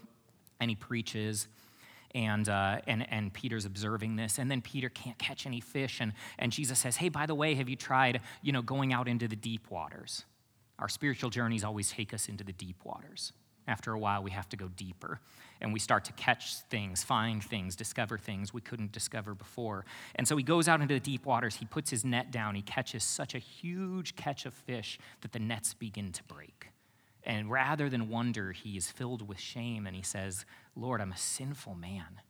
and 0.62 0.70
he 0.70 0.76
preaches 0.76 1.48
and, 2.16 2.50
uh, 2.50 2.80
and, 2.88 3.10
and 3.12 3.34
Peter's 3.34 3.66
observing 3.66 4.16
this. 4.16 4.38
And 4.40 4.50
then 4.50 4.62
Peter 4.62 4.90
can't 4.90 5.18
catch 5.18 5.46
any 5.46 5.62
fish. 5.62 6.00
And, 6.00 6.14
and 6.38 6.52
Jesus 6.52 6.80
says, 6.80 6.98
Hey, 6.98 7.10
by 7.10 7.26
the 7.26 7.36
way, 7.36 7.56
have 7.56 7.70
you 7.70 7.76
tried 7.76 8.22
you 8.42 8.52
know, 8.52 8.62
going 8.62 8.94
out 8.94 9.08
into 9.08 9.28
the 9.28 9.36
deep 9.36 9.70
waters? 9.70 10.26
Our 10.80 10.90
spiritual 10.90 11.30
journeys 11.30 11.64
always 11.64 11.92
take 11.92 12.14
us 12.14 12.30
into 12.30 12.44
the 12.44 12.54
deep 12.54 12.78
waters. 12.84 13.34
After 13.68 13.94
a 13.94 14.00
while, 14.00 14.24
we 14.24 14.32
have 14.32 14.50
to 14.50 14.58
go 14.58 14.68
deeper 14.70 15.20
and 15.62 15.74
we 15.74 15.80
start 15.80 16.06
to 16.06 16.14
catch 16.14 16.56
things, 16.70 17.04
find 17.04 17.44
things, 17.44 17.76
discover 17.76 18.18
things 18.18 18.54
we 18.54 18.62
couldn't 18.62 18.92
discover 18.92 19.36
before. 19.36 19.86
And 20.16 20.28
so 20.28 20.38
he 20.38 20.44
goes 20.44 20.68
out 20.68 20.82
into 20.82 20.94
the 20.94 21.00
deep 21.00 21.26
waters, 21.26 21.58
he 21.58 21.66
puts 21.66 21.90
his 21.90 22.06
net 22.06 22.32
down, 22.32 22.56
he 22.56 22.62
catches 22.62 23.04
such 23.04 23.36
a 23.36 23.40
huge 23.40 24.16
catch 24.16 24.46
of 24.46 24.54
fish 24.54 24.98
that 25.22 25.34
the 25.34 25.40
nets 25.40 25.74
begin 25.74 26.12
to 26.14 26.24
break. 26.24 26.70
And 27.24 27.52
rather 27.52 27.90
than 27.90 28.10
wonder, 28.10 28.52
he 28.52 28.78
is 28.78 28.90
filled 28.90 29.28
with 29.28 29.40
shame 29.40 29.86
and 29.86 29.96
he 29.96 30.02
says, 30.02 30.46
Lord, 30.76 31.02
I'm 31.02 31.12
a 31.12 31.18
sinful 31.18 31.76
man. 31.76 32.22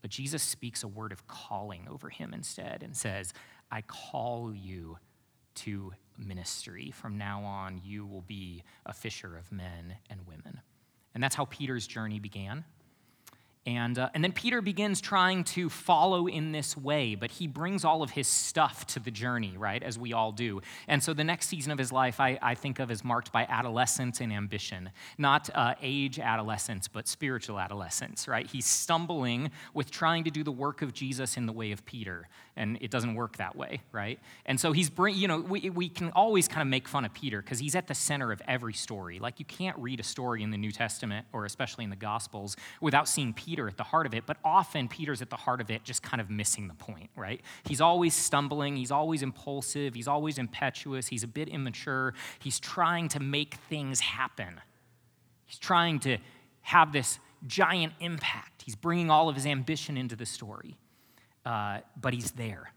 But 0.00 0.10
Jesus 0.10 0.42
speaks 0.42 0.82
a 0.82 0.88
word 0.88 1.12
of 1.12 1.26
calling 1.26 1.86
over 1.90 2.08
him 2.08 2.32
instead 2.32 2.82
and 2.82 2.96
says, 2.96 3.32
I 3.70 3.82
call 3.82 4.54
you 4.54 4.98
to 5.56 5.92
ministry. 6.18 6.92
From 6.92 7.18
now 7.18 7.42
on, 7.42 7.80
you 7.84 8.06
will 8.06 8.22
be 8.22 8.62
a 8.84 8.92
fisher 8.92 9.36
of 9.36 9.50
men 9.50 9.96
and 10.08 10.26
women. 10.26 10.60
And 11.14 11.22
that's 11.22 11.34
how 11.34 11.46
Peter's 11.46 11.86
journey 11.86 12.18
began. 12.18 12.64
And, 13.66 13.98
uh, 13.98 14.10
and 14.14 14.22
then 14.22 14.30
Peter 14.30 14.62
begins 14.62 15.00
trying 15.00 15.42
to 15.44 15.68
follow 15.68 16.28
in 16.28 16.52
this 16.52 16.76
way, 16.76 17.16
but 17.16 17.32
he 17.32 17.48
brings 17.48 17.84
all 17.84 18.00
of 18.00 18.10
his 18.10 18.28
stuff 18.28 18.86
to 18.88 19.00
the 19.00 19.10
journey, 19.10 19.54
right, 19.56 19.82
as 19.82 19.98
we 19.98 20.12
all 20.12 20.30
do. 20.30 20.62
And 20.86 21.02
so 21.02 21.12
the 21.12 21.24
next 21.24 21.48
season 21.48 21.72
of 21.72 21.78
his 21.78 21.90
life 21.90 22.20
I, 22.20 22.38
I 22.40 22.54
think 22.54 22.78
of 22.78 22.92
as 22.92 23.02
marked 23.02 23.32
by 23.32 23.44
adolescence 23.48 24.20
and 24.20 24.32
ambition. 24.32 24.90
Not 25.18 25.50
uh, 25.52 25.74
age 25.82 26.20
adolescence, 26.20 26.86
but 26.86 27.08
spiritual 27.08 27.58
adolescence, 27.58 28.28
right? 28.28 28.46
He's 28.46 28.66
stumbling 28.66 29.50
with 29.74 29.90
trying 29.90 30.22
to 30.24 30.30
do 30.30 30.44
the 30.44 30.52
work 30.52 30.80
of 30.80 30.94
Jesus 30.94 31.36
in 31.36 31.46
the 31.46 31.52
way 31.52 31.72
of 31.72 31.84
Peter, 31.84 32.28
and 32.54 32.78
it 32.80 32.92
doesn't 32.92 33.16
work 33.16 33.36
that 33.38 33.56
way, 33.56 33.80
right? 33.90 34.20
And 34.46 34.60
so 34.60 34.70
he's, 34.70 34.90
bring, 34.90 35.16
you 35.16 35.26
know, 35.26 35.40
we, 35.40 35.70
we 35.70 35.88
can 35.88 36.12
always 36.12 36.46
kind 36.46 36.62
of 36.62 36.68
make 36.68 36.86
fun 36.86 37.04
of 37.04 37.12
Peter 37.12 37.42
because 37.42 37.58
he's 37.58 37.74
at 37.74 37.88
the 37.88 37.94
center 37.94 38.30
of 38.30 38.40
every 38.46 38.74
story. 38.74 39.18
Like 39.18 39.40
you 39.40 39.44
can't 39.44 39.76
read 39.78 39.98
a 39.98 40.04
story 40.04 40.44
in 40.44 40.52
the 40.52 40.56
New 40.56 40.70
Testament, 40.70 41.26
or 41.32 41.44
especially 41.46 41.82
in 41.82 41.90
the 41.90 41.96
Gospels, 41.96 42.56
without 42.80 43.08
seeing 43.08 43.32
Peter 43.32 43.55
Peter 43.56 43.68
at 43.68 43.78
the 43.78 43.84
heart 43.84 44.04
of 44.04 44.12
it, 44.12 44.24
but 44.26 44.36
often 44.44 44.86
Peter's 44.86 45.22
at 45.22 45.30
the 45.30 45.36
heart 45.36 45.62
of 45.62 45.70
it, 45.70 45.82
just 45.82 46.02
kind 46.02 46.20
of 46.20 46.28
missing 46.28 46.68
the 46.68 46.74
point, 46.74 47.08
right? 47.16 47.40
He's 47.66 47.80
always 47.80 48.12
stumbling, 48.14 48.76
he's 48.76 48.90
always 48.90 49.22
impulsive, 49.22 49.94
he's 49.94 50.06
always 50.06 50.36
impetuous, 50.36 51.06
he's 51.06 51.22
a 51.22 51.26
bit 51.26 51.48
immature, 51.48 52.12
he's 52.38 52.60
trying 52.60 53.08
to 53.08 53.20
make 53.20 53.54
things 53.70 54.00
happen. 54.00 54.60
He's 55.46 55.58
trying 55.58 56.00
to 56.00 56.18
have 56.60 56.92
this 56.92 57.18
giant 57.46 57.94
impact. 57.98 58.60
He's 58.62 58.74
bringing 58.74 59.10
all 59.10 59.30
of 59.30 59.36
his 59.36 59.46
ambition 59.46 59.96
into 59.96 60.16
the 60.16 60.26
story, 60.26 60.76
uh, 61.46 61.78
but 61.98 62.12
he's 62.12 62.32
there 62.32 62.74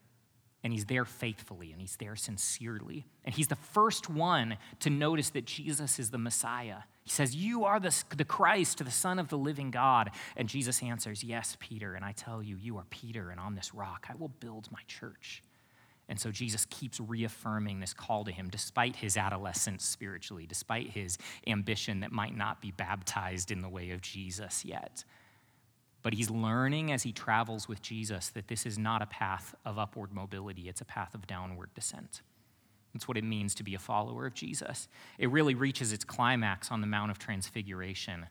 and 0.63 0.71
he's 0.71 0.86
there 0.86 1.03
faithfully 1.03 1.74
and 1.74 1.81
he's 1.81 1.98
there 1.98 2.15
sincerely. 2.15 3.05
And 3.25 3.36
he's 3.36 3.50
the 3.50 3.55
first 3.57 4.09
one 4.09 4.55
to 4.79 4.89
notice 4.89 5.29
that 5.31 5.43
Jesus 5.43 6.00
is 6.00 6.09
the 6.09 6.17
Messiah. 6.17 6.83
He 7.09 7.13
says, 7.13 7.35
You 7.35 7.65
are 7.65 7.79
the, 7.79 8.03
the 8.15 8.23
Christ, 8.23 8.85
the 8.85 8.91
Son 8.91 9.17
of 9.17 9.29
the 9.29 9.37
living 9.37 9.71
God. 9.71 10.11
And 10.37 10.47
Jesus 10.47 10.83
answers, 10.83 11.23
Yes, 11.23 11.57
Peter. 11.59 11.95
And 11.95 12.05
I 12.05 12.11
tell 12.11 12.43
you, 12.43 12.55
you 12.55 12.77
are 12.77 12.85
Peter, 12.91 13.31
and 13.31 13.39
on 13.39 13.55
this 13.55 13.73
rock 13.73 14.05
I 14.11 14.13
will 14.13 14.27
build 14.27 14.69
my 14.71 14.81
church. 14.87 15.41
And 16.07 16.19
so 16.19 16.29
Jesus 16.29 16.67
keeps 16.69 16.99
reaffirming 16.99 17.79
this 17.79 17.95
call 17.95 18.25
to 18.25 18.31
him, 18.31 18.47
despite 18.47 18.95
his 18.95 19.17
adolescence 19.17 19.83
spiritually, 19.85 20.45
despite 20.45 20.91
his 20.91 21.17
ambition 21.47 22.01
that 22.01 22.11
might 22.11 22.37
not 22.37 22.61
be 22.61 22.69
baptized 22.69 23.49
in 23.49 23.63
the 23.63 23.69
way 23.69 23.89
of 23.89 24.01
Jesus 24.01 24.63
yet. 24.63 25.03
But 26.03 26.13
he's 26.13 26.29
learning 26.29 26.91
as 26.91 27.01
he 27.01 27.11
travels 27.11 27.67
with 27.67 27.81
Jesus 27.81 28.29
that 28.29 28.47
this 28.49 28.67
is 28.67 28.77
not 28.77 29.01
a 29.01 29.07
path 29.07 29.55
of 29.65 29.79
upward 29.79 30.13
mobility, 30.13 30.69
it's 30.69 30.81
a 30.81 30.85
path 30.85 31.15
of 31.15 31.25
downward 31.25 31.73
descent. 31.73 32.21
That's 32.93 33.08
what 33.08 33.17
it 33.17 33.24
means 33.24 33.53
to 33.55 33.63
be 33.63 33.75
a 33.75 33.79
follower 33.79 34.25
of 34.25 34.34
Jesus. 34.34 34.88
It 35.17 35.29
really 35.29 35.55
reaches 35.55 35.93
its 35.93 36.03
climax 36.03 36.72
on 36.72 36.81
the 36.81 36.88
Mount 36.88 37.12
of 37.12 37.19
Transfiguration. 37.19 38.25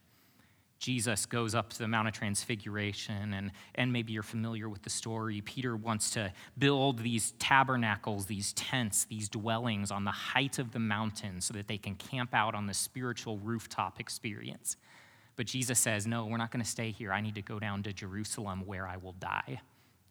Jesus 0.79 1.27
goes 1.27 1.55
up 1.55 1.71
to 1.71 1.79
the 1.79 1.89
Mount 1.89 2.07
of 2.07 2.15
Transfiguration, 2.15 3.35
and, 3.35 3.51
and 3.75 3.93
maybe 3.93 4.13
you're 4.13 4.23
familiar 4.23 4.69
with 4.69 4.83
the 4.83 4.91
story. 4.91 5.41
Peter 5.41 5.77
wants 5.77 6.11
to 6.11 6.33
build 6.57 7.01
these 7.01 7.33
tabernacles, 7.41 8.27
these 8.27 8.53
tents, 8.53 9.05
these 9.05 9.29
dwellings 9.29 9.91
on 9.91 10.05
the 10.05 10.13
height 10.13 10.59
of 10.59 10.73
the 10.73 10.79
mountain 10.79 11.41
so 11.41 11.53
that 11.55 11.67
they 11.67 11.79
can 11.79 11.97
camp 11.97 12.33
out 12.33 12.55
on 12.55 12.67
the 12.67 12.75
spiritual 12.75 13.39
rooftop 13.39 13.99
experience. 13.99 14.77
But 15.35 15.47
Jesus 15.47 15.81
says, 15.81 16.07
No, 16.07 16.27
we're 16.27 16.37
not 16.37 16.53
going 16.53 16.65
to 16.65 16.71
stay 16.71 16.91
here. 16.93 17.13
I 17.13 17.21
need 17.21 17.35
to 17.37 17.43
go 17.43 17.59
down 17.59 17.83
to 17.85 17.93
Jerusalem 17.93 18.65
where 18.65 18.87
I 18.87 18.99
will 18.99 19.13
die. 19.13 19.61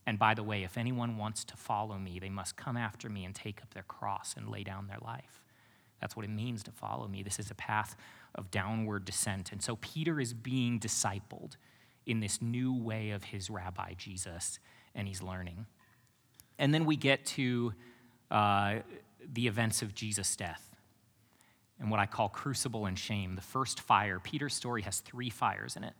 And 0.07 0.17
by 0.17 0.33
the 0.33 0.41
way, 0.41 0.63
if 0.63 0.77
anyone 0.77 1.17
wants 1.17 1.43
to 1.43 1.57
follow 1.57 1.97
me, 1.97 2.17
they 2.17 2.29
must 2.29 2.55
come 2.55 2.77
after 2.77 3.09
me 3.09 3.25
and 3.25 3.35
take 3.35 3.61
up 3.61 3.73
their 3.73 3.83
cross 3.83 4.33
and 4.37 4.49
lay 4.49 4.63
down 4.63 4.87
their 4.87 4.99
life. 5.01 5.43
That's 5.99 6.15
what 6.15 6.23
it 6.23 6.31
means 6.31 6.63
to 6.63 6.71
follow 6.71 7.09
me. 7.09 7.23
This 7.23 7.39
is 7.39 7.51
a 7.51 7.55
path 7.55 7.97
of 8.33 8.49
downward 8.49 9.03
descent. 9.03 9.51
And 9.51 9.61
so 9.61 9.75
Peter 9.75 10.21
is 10.21 10.33
being 10.33 10.79
discipled 10.79 11.57
in 12.05 12.21
this 12.21 12.41
new 12.41 12.73
way 12.73 13.11
of 13.11 13.25
his 13.25 13.49
rabbi, 13.49 13.93
Jesus, 13.97 14.59
and 14.95 15.09
he's 15.09 15.21
learning. 15.21 15.65
And 16.57 16.73
then 16.73 16.85
we 16.85 16.95
get 16.95 17.25
to 17.25 17.73
uh, 18.31 18.75
the 19.33 19.47
events 19.47 19.81
of 19.81 19.93
Jesus' 19.93 20.37
death 20.37 20.69
and 21.79 21.91
what 21.91 21.99
I 21.99 22.05
call 22.05 22.29
crucible 22.29 22.85
and 22.85 22.97
shame. 22.97 23.35
The 23.35 23.41
first 23.41 23.81
fire, 23.81 24.19
Peter's 24.19 24.55
story 24.55 24.83
has 24.83 25.01
three 25.01 25.29
fires 25.29 25.75
in 25.75 25.83
it. 25.83 25.93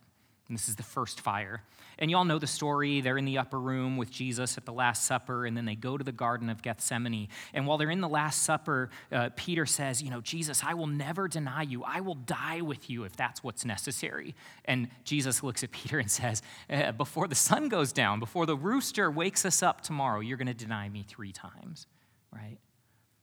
And 0.48 0.56
this 0.56 0.68
is 0.68 0.76
the 0.76 0.82
first 0.82 1.20
fire. 1.20 1.62
And 1.98 2.10
y'all 2.10 2.24
know 2.24 2.38
the 2.38 2.46
story. 2.46 3.02
They're 3.02 3.18
in 3.18 3.26
the 3.26 3.36
upper 3.36 3.58
room 3.58 3.98
with 3.98 4.10
Jesus 4.10 4.56
at 4.56 4.64
the 4.64 4.72
Last 4.72 5.04
Supper, 5.04 5.44
and 5.44 5.54
then 5.54 5.66
they 5.66 5.74
go 5.74 5.98
to 5.98 6.04
the 6.04 6.12
Garden 6.12 6.48
of 6.48 6.62
Gethsemane. 6.62 7.28
And 7.52 7.66
while 7.66 7.76
they're 7.76 7.90
in 7.90 8.00
the 8.00 8.08
Last 8.08 8.44
Supper, 8.44 8.88
uh, 9.12 9.28
Peter 9.36 9.66
says, 9.66 10.00
You 10.00 10.10
know, 10.10 10.22
Jesus, 10.22 10.62
I 10.64 10.72
will 10.74 10.86
never 10.86 11.28
deny 11.28 11.62
you. 11.62 11.84
I 11.84 12.00
will 12.00 12.14
die 12.14 12.62
with 12.62 12.88
you 12.88 13.04
if 13.04 13.14
that's 13.14 13.44
what's 13.44 13.64
necessary. 13.64 14.34
And 14.64 14.88
Jesus 15.04 15.42
looks 15.42 15.62
at 15.62 15.70
Peter 15.72 15.98
and 15.98 16.10
says, 16.10 16.40
uh, 16.70 16.92
Before 16.92 17.28
the 17.28 17.34
sun 17.34 17.68
goes 17.68 17.92
down, 17.92 18.18
before 18.18 18.46
the 18.46 18.56
rooster 18.56 19.10
wakes 19.10 19.44
us 19.44 19.62
up 19.62 19.82
tomorrow, 19.82 20.20
you're 20.20 20.38
going 20.38 20.46
to 20.46 20.54
deny 20.54 20.88
me 20.88 21.04
three 21.06 21.32
times, 21.32 21.86
right? 22.32 22.58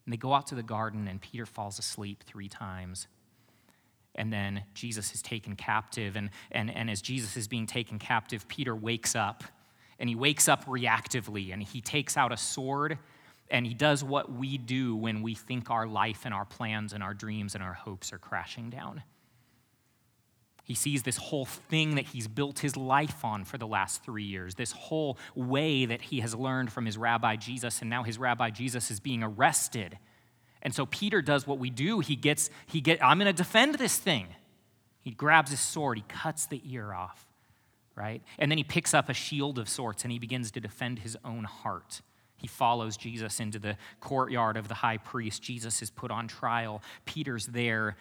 And 0.06 0.14
they 0.14 0.18
go 0.18 0.34
out 0.34 0.48
to 0.48 0.56
the 0.56 0.64
garden, 0.64 1.08
and 1.08 1.20
Peter 1.20 1.48
falls 1.48 1.80
asleep 1.80 2.24
three 2.24 2.50
times 2.50 3.08
and 4.16 4.32
then 4.32 4.64
Jesus 4.74 5.14
is 5.14 5.22
taken 5.22 5.56
captive. 5.56 6.16
And, 6.16 6.30
and, 6.52 6.70
and 6.70 6.90
as 6.90 7.02
Jesus 7.02 7.38
is 7.38 7.48
being 7.48 7.68
taken 7.68 8.00
captive, 8.00 8.48
Peter 8.48 8.76
wakes 8.76 9.16
up, 9.16 9.44
and 10.00 10.10
he 10.10 10.16
wakes 10.16 10.48
up 10.48 10.66
reactively, 10.66 11.54
and 11.54 11.62
he 11.62 11.82
takes 11.82 12.18
out 12.18 12.32
a 12.32 12.38
sword, 12.38 12.98
and 13.50 13.66
he 13.66 13.74
does 13.74 14.04
what 14.04 14.32
we 14.32 14.58
do 14.58 14.96
when 14.96 15.22
we 15.22 15.36
think 15.36 15.70
our 15.70 15.88
life 15.88 16.22
and 16.26 16.34
our 16.34 16.46
plans 16.46 16.94
and 16.94 17.04
our 17.04 17.14
dreams 17.14 17.54
and 17.54 17.64
our 17.64 17.74
hopes 17.74 18.12
are 18.12 18.18
crashing 18.18 18.70
down. 18.70 19.04
He 20.64 20.74
sees 20.74 21.04
this 21.04 21.18
whole 21.18 21.46
thing 21.46 21.94
that 21.94 22.06
he's 22.06 22.28
built 22.28 22.58
his 22.58 22.76
life 22.76 23.24
on 23.24 23.46
for 23.46 23.60
the 23.60 23.68
last 23.68 24.04
three 24.04 24.24
years, 24.24 24.56
this 24.56 24.72
whole 24.72 25.20
way 25.36 25.86
that 25.86 26.02
he 26.02 26.22
has 26.22 26.34
learned 26.34 26.72
from 26.72 26.88
his 26.88 26.98
rabbi 26.98 27.36
Jesus, 27.36 27.82
and 27.82 27.90
now 27.90 28.02
his 28.02 28.18
rabbi 28.18 28.50
Jesus 28.50 28.90
is 28.90 29.00
being 29.00 29.22
arrested 29.22 30.00
and 30.66 30.74
so 30.74 30.88
Peter 30.88 31.22
does 31.22 31.46
what 31.46 31.60
we 31.60 31.70
do. 31.70 32.00
He 32.00 32.16
gets, 32.16 32.50
he 32.66 32.82
get, 32.82 33.02
I'm 33.02 33.20
going 33.20 33.28
to 33.28 33.34
defend 33.34 33.76
this 33.76 33.98
thing. 34.00 34.26
He 35.00 35.12
grabs 35.12 35.52
his 35.52 35.60
sword, 35.60 36.00
he 36.00 36.04
cuts 36.10 36.48
the 36.48 36.60
ear 36.66 36.92
off, 36.92 37.28
right? 37.96 38.24
And 38.40 38.50
then 38.50 38.58
he 38.58 38.64
picks 38.64 38.96
up 38.96 39.08
a 39.08 39.14
shield 39.14 39.60
of 39.60 39.70
sorts 39.70 40.04
and 40.04 40.12
he 40.12 40.18
begins 40.18 40.50
to 40.52 40.60
defend 40.60 41.00
his 41.00 41.16
own 41.24 41.44
heart. 41.44 42.02
He 42.36 42.48
follows 42.48 42.98
Jesus 42.98 43.40
into 43.40 43.60
the 43.60 43.78
courtyard 44.00 44.58
of 44.58 44.68
the 44.68 44.74
high 44.74 44.98
priest. 44.98 45.44
Jesus 45.44 45.84
is 45.84 45.92
put 45.92 46.10
on 46.10 46.28
trial. 46.28 46.82
Peter's 47.06 47.46
there, 47.46 47.96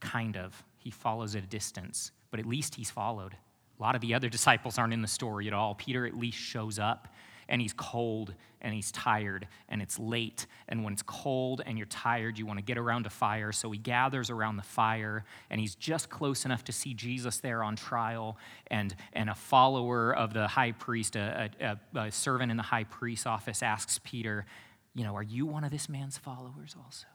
kind 0.00 0.38
of. 0.38 0.64
He 0.78 0.90
follows 0.90 1.36
at 1.36 1.44
a 1.44 1.46
distance, 1.46 2.10
but 2.30 2.40
at 2.40 2.46
least 2.46 2.74
he's 2.76 2.90
followed. 2.90 3.34
A 3.78 3.82
lot 3.82 3.94
of 3.94 4.00
the 4.00 4.14
other 4.14 4.30
disciples 4.30 4.78
aren't 4.78 4.94
in 4.94 5.02
the 5.02 5.08
story 5.08 5.46
at 5.46 5.52
all. 5.52 5.74
Peter 5.74 6.06
at 6.06 6.16
least 6.16 6.38
shows 6.38 6.78
up 6.78 7.08
and 7.48 7.60
he's 7.60 7.72
cold 7.72 8.34
and 8.60 8.74
he's 8.74 8.90
tired 8.90 9.46
and 9.68 9.80
it's 9.80 9.98
late. 9.98 10.46
And 10.68 10.82
when 10.82 10.92
it's 10.92 11.02
cold 11.02 11.62
and 11.64 11.78
you're 11.78 11.86
tired, 11.86 12.38
you 12.38 12.46
want 12.46 12.58
to 12.58 12.64
get 12.64 12.78
around 12.78 13.06
a 13.06 13.10
fire. 13.10 13.52
So 13.52 13.70
he 13.70 13.78
gathers 13.78 14.30
around 14.30 14.56
the 14.56 14.62
fire 14.62 15.24
and 15.50 15.60
he's 15.60 15.74
just 15.74 16.10
close 16.10 16.44
enough 16.44 16.64
to 16.64 16.72
see 16.72 16.94
Jesus 16.94 17.38
there 17.38 17.62
on 17.62 17.76
trial. 17.76 18.36
And, 18.68 18.94
and 19.12 19.30
a 19.30 19.34
follower 19.34 20.14
of 20.14 20.32
the 20.32 20.48
high 20.48 20.72
priest, 20.72 21.16
a, 21.16 21.50
a, 21.60 21.98
a 21.98 22.10
servant 22.10 22.50
in 22.50 22.56
the 22.56 22.62
high 22.62 22.84
priest's 22.84 23.26
office, 23.26 23.62
asks 23.62 24.00
Peter, 24.02 24.46
You 24.94 25.04
know, 25.04 25.14
are 25.14 25.22
you 25.22 25.46
one 25.46 25.64
of 25.64 25.70
this 25.70 25.88
man's 25.88 26.18
followers 26.18 26.74
also? 26.82 27.06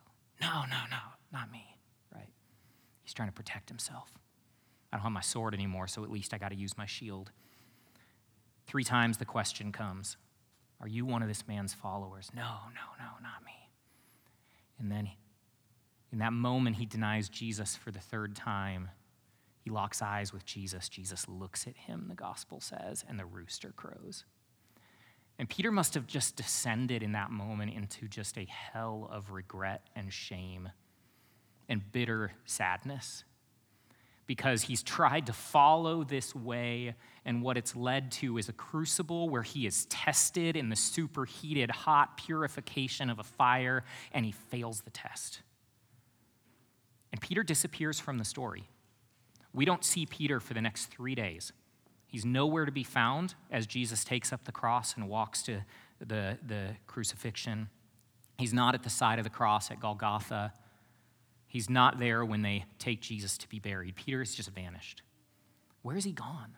No, 0.42 0.62
no, 0.70 0.82
no, 0.90 0.98
not 1.32 1.52
me, 1.52 1.78
right? 2.14 2.30
He's 3.04 3.14
trying 3.14 3.30
to 3.30 3.34
protect 3.34 3.70
himself. 3.70 4.10
I 4.92 4.98
don't 4.98 5.04
have 5.04 5.12
my 5.12 5.22
sword 5.22 5.54
anymore, 5.54 5.88
so 5.88 6.04
at 6.04 6.12
least 6.12 6.34
I 6.34 6.38
got 6.38 6.50
to 6.50 6.56
use 6.56 6.78
my 6.78 6.86
shield. 6.86 7.32
Three 8.68 8.84
times 8.84 9.18
the 9.18 9.26
question 9.26 9.72
comes 9.72 10.18
Are 10.80 10.88
you 10.88 11.06
one 11.06 11.22
of 11.22 11.28
this 11.28 11.48
man's 11.48 11.74
followers? 11.74 12.30
No, 12.36 12.42
no, 12.42 12.82
no, 13.00 13.12
not 13.22 13.44
me. 13.46 13.70
And 14.80 14.92
then 14.92 15.10
in 16.12 16.20
that 16.20 16.34
moment, 16.34 16.76
he 16.76 16.86
denies 16.86 17.30
Jesus 17.30 17.76
for 17.76 17.92
the 17.92 18.00
third 18.00 18.36
time. 18.36 18.90
He 19.64 19.70
locks 19.70 20.02
eyes 20.02 20.34
with 20.34 20.46
Jesus. 20.46 20.90
Jesus 20.90 21.28
looks 21.28 21.68
at 21.68 21.78
him, 21.78 22.08
the 22.10 22.16
gospel 22.16 22.60
says, 22.60 23.06
and 23.08 23.20
the 23.20 23.26
rooster 23.26 23.72
crows. 23.76 24.26
And 25.38 25.50
Peter 25.50 25.72
must 25.72 25.94
have 25.94 26.08
just 26.08 26.36
descended 26.36 27.04
in 27.04 27.14
that 27.14 27.32
moment 27.32 27.74
into 27.74 28.08
just 28.08 28.38
a 28.38 28.46
hell 28.46 29.08
of 29.12 29.32
regret 29.32 29.88
and 29.96 30.12
shame 30.12 30.70
and 31.70 31.92
bitter 31.92 32.34
sadness 32.46 33.24
because 34.28 34.64
he's 34.64 34.84
tried 34.84 35.26
to 35.26 35.34
follow 35.34 36.04
this 36.04 36.34
way, 36.34 36.96
and 37.26 37.42
what 37.42 37.58
it's 37.58 37.76
led 37.76 38.12
to 38.12 38.38
is 38.38 38.50
a 38.50 38.54
crucible 38.54 39.30
where 39.30 39.44
he 39.44 39.66
is 39.66 39.86
tested 39.86 40.56
in 40.56 40.70
the 40.70 40.76
superheated, 40.76 41.70
hot 41.70 42.18
purification 42.18 43.10
of 43.10 43.20
a 43.20 43.24
fire, 43.24 43.84
and 44.14 44.26
he 44.26 44.32
fails 44.32 44.82
the 44.82 44.92
test. 44.92 45.42
And 47.12 47.20
Peter 47.20 47.44
disappears 47.44 48.00
from 48.00 48.18
the 48.18 48.26
story. 48.26 48.70
We 49.54 49.66
don't 49.66 49.84
see 49.84 50.06
Peter 50.06 50.40
for 50.40 50.54
the 50.54 50.62
next 50.62 50.86
three 50.86 51.16
days. 51.16 51.52
He's 52.08 52.26
nowhere 52.26 52.66
to 52.66 52.72
be 52.72 52.84
found 52.84 53.36
as 53.50 53.68
Jesus 53.68 54.04
takes 54.04 54.32
up 54.32 54.46
the 54.46 54.52
cross 54.52 54.96
and 54.96 55.10
walks 55.10 55.44
to 55.44 55.62
the, 56.00 56.38
the 56.46 56.76
crucifixion. 56.88 57.70
He's 58.38 58.54
not 58.54 58.76
at 58.76 58.84
the 58.84 58.90
side 58.90 59.20
of 59.20 59.24
the 59.24 59.30
cross 59.30 59.72
at 59.72 59.80
Golgotha. 59.80 60.54
He's 61.52 61.70
not 61.70 62.00
there 62.00 62.24
when 62.24 62.44
they 62.44 62.64
take 62.80 63.02
Jesus 63.02 63.38
to 63.40 63.50
be 63.50 63.60
buried. 63.60 63.98
Peter 63.98 64.20
has 64.20 64.34
just 64.34 64.50
vanished. 64.52 65.02
Where 65.82 65.98
is 65.98 66.06
he 66.06 66.14
gone? 66.14 66.56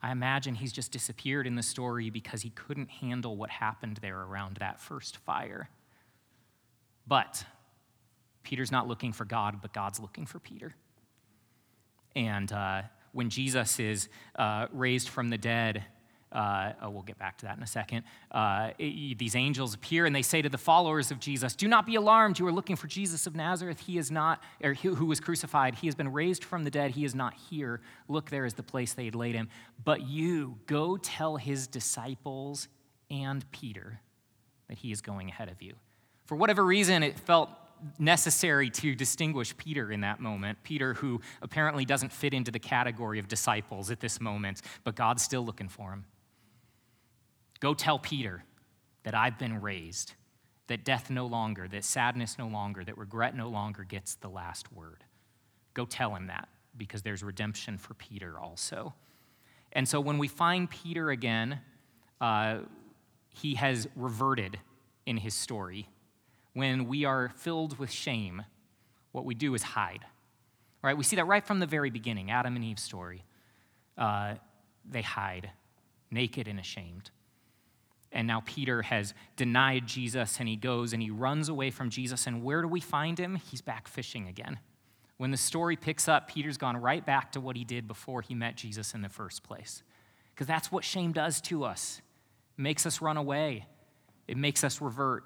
I 0.00 0.10
imagine 0.10 0.54
he's 0.54 0.72
just 0.72 0.90
disappeared 0.90 1.46
in 1.46 1.54
the 1.54 1.62
story 1.62 2.08
because 2.08 2.40
he 2.40 2.48
couldn't 2.48 2.88
handle 2.88 3.36
what 3.36 3.50
happened 3.50 3.98
there 4.00 4.22
around 4.22 4.56
that 4.56 4.80
first 4.80 5.18
fire. 5.18 5.68
But 7.06 7.44
Peter's 8.42 8.72
not 8.72 8.88
looking 8.88 9.12
for 9.12 9.26
God, 9.26 9.58
but 9.60 9.74
God's 9.74 10.00
looking 10.00 10.24
for 10.24 10.38
Peter. 10.38 10.74
And 12.16 12.50
uh, 12.50 12.82
when 13.12 13.28
Jesus 13.28 13.78
is 13.78 14.08
uh, 14.34 14.68
raised 14.72 15.10
from 15.10 15.28
the 15.28 15.36
dead, 15.36 15.84
uh, 16.32 16.72
oh, 16.82 16.90
we'll 16.90 17.02
get 17.02 17.18
back 17.18 17.38
to 17.38 17.46
that 17.46 17.56
in 17.56 17.62
a 17.62 17.66
second. 17.66 18.04
Uh, 18.30 18.70
these 18.78 19.34
angels 19.34 19.74
appear 19.74 20.06
and 20.06 20.14
they 20.14 20.22
say 20.22 20.40
to 20.40 20.48
the 20.48 20.58
followers 20.58 21.10
of 21.10 21.18
Jesus, 21.18 21.54
Do 21.54 21.66
not 21.66 21.86
be 21.86 21.96
alarmed. 21.96 22.38
You 22.38 22.46
are 22.46 22.52
looking 22.52 22.76
for 22.76 22.86
Jesus 22.86 23.26
of 23.26 23.34
Nazareth. 23.34 23.80
He 23.80 23.98
is 23.98 24.10
not, 24.10 24.42
or 24.62 24.72
he, 24.72 24.88
who 24.88 25.06
was 25.06 25.18
crucified. 25.18 25.74
He 25.76 25.88
has 25.88 25.94
been 25.94 26.12
raised 26.12 26.44
from 26.44 26.62
the 26.64 26.70
dead. 26.70 26.92
He 26.92 27.04
is 27.04 27.14
not 27.14 27.34
here. 27.34 27.80
Look, 28.08 28.30
there 28.30 28.44
is 28.44 28.54
the 28.54 28.62
place 28.62 28.92
they 28.92 29.06
had 29.06 29.14
laid 29.14 29.34
him. 29.34 29.48
But 29.82 30.02
you 30.02 30.58
go 30.66 30.96
tell 30.96 31.36
his 31.36 31.66
disciples 31.66 32.68
and 33.10 33.50
Peter 33.50 34.00
that 34.68 34.78
he 34.78 34.92
is 34.92 35.00
going 35.00 35.28
ahead 35.28 35.48
of 35.48 35.60
you. 35.60 35.74
For 36.26 36.36
whatever 36.36 36.64
reason, 36.64 37.02
it 37.02 37.18
felt 37.18 37.50
necessary 37.98 38.70
to 38.70 38.94
distinguish 38.94 39.56
Peter 39.56 39.90
in 39.90 40.02
that 40.02 40.20
moment. 40.20 40.58
Peter, 40.62 40.94
who 40.94 41.20
apparently 41.42 41.84
doesn't 41.84 42.12
fit 42.12 42.34
into 42.34 42.50
the 42.50 42.58
category 42.58 43.18
of 43.18 43.26
disciples 43.26 43.90
at 43.90 43.98
this 43.98 44.20
moment, 44.20 44.62
but 44.84 44.94
God's 44.94 45.22
still 45.22 45.44
looking 45.44 45.68
for 45.68 45.90
him. 45.90 46.04
Go 47.60 47.74
tell 47.74 47.98
Peter 47.98 48.44
that 49.04 49.14
I've 49.14 49.38
been 49.38 49.60
raised, 49.60 50.14
that 50.66 50.84
death 50.84 51.10
no 51.10 51.26
longer, 51.26 51.68
that 51.68 51.84
sadness 51.84 52.38
no 52.38 52.48
longer, 52.48 52.84
that 52.84 52.96
regret 52.96 53.36
no 53.36 53.48
longer 53.48 53.84
gets 53.84 54.14
the 54.16 54.28
last 54.28 54.72
word. 54.72 55.04
Go 55.74 55.84
tell 55.84 56.14
him 56.14 56.26
that 56.26 56.48
because 56.76 57.02
there's 57.02 57.22
redemption 57.22 57.78
for 57.78 57.94
Peter 57.94 58.38
also. 58.38 58.94
And 59.72 59.86
so 59.86 60.00
when 60.00 60.18
we 60.18 60.28
find 60.28 60.68
Peter 60.68 61.10
again, 61.10 61.60
uh, 62.20 62.58
he 63.28 63.54
has 63.54 63.88
reverted 63.94 64.58
in 65.06 65.16
his 65.16 65.34
story. 65.34 65.88
When 66.54 66.86
we 66.86 67.04
are 67.04 67.30
filled 67.36 67.78
with 67.78 67.90
shame, 67.90 68.42
what 69.12 69.24
we 69.24 69.34
do 69.34 69.54
is 69.54 69.62
hide. 69.62 70.04
Right? 70.82 70.96
We 70.96 71.04
see 71.04 71.16
that 71.16 71.26
right 71.26 71.44
from 71.44 71.60
the 71.60 71.66
very 71.66 71.90
beginning, 71.90 72.30
Adam 72.30 72.56
and 72.56 72.64
Eve's 72.64 72.82
story. 72.82 73.24
Uh, 73.98 74.36
they 74.88 75.02
hide, 75.02 75.50
naked 76.10 76.48
and 76.48 76.58
ashamed. 76.58 77.10
And 78.12 78.26
now 78.26 78.42
Peter 78.44 78.82
has 78.82 79.14
denied 79.36 79.86
Jesus 79.86 80.40
and 80.40 80.48
he 80.48 80.56
goes 80.56 80.92
and 80.92 81.02
he 81.02 81.10
runs 81.10 81.48
away 81.48 81.70
from 81.70 81.90
Jesus. 81.90 82.26
And 82.26 82.42
where 82.42 82.60
do 82.60 82.68
we 82.68 82.80
find 82.80 83.18
him? 83.18 83.36
He's 83.36 83.60
back 83.60 83.86
fishing 83.86 84.26
again. 84.26 84.58
When 85.16 85.30
the 85.30 85.36
story 85.36 85.76
picks 85.76 86.08
up, 86.08 86.28
Peter's 86.28 86.56
gone 86.56 86.76
right 86.76 87.04
back 87.04 87.32
to 87.32 87.40
what 87.40 87.56
he 87.56 87.64
did 87.64 87.86
before 87.86 88.22
he 88.22 88.34
met 88.34 88.56
Jesus 88.56 88.94
in 88.94 89.02
the 89.02 89.08
first 89.08 89.42
place. 89.42 89.82
Because 90.34 90.46
that's 90.46 90.72
what 90.72 90.82
shame 90.82 91.12
does 91.12 91.40
to 91.42 91.64
us 91.64 92.00
it 92.58 92.62
makes 92.62 92.84
us 92.84 93.00
run 93.00 93.16
away, 93.16 93.66
it 94.26 94.36
makes 94.36 94.64
us 94.64 94.80
revert. 94.80 95.24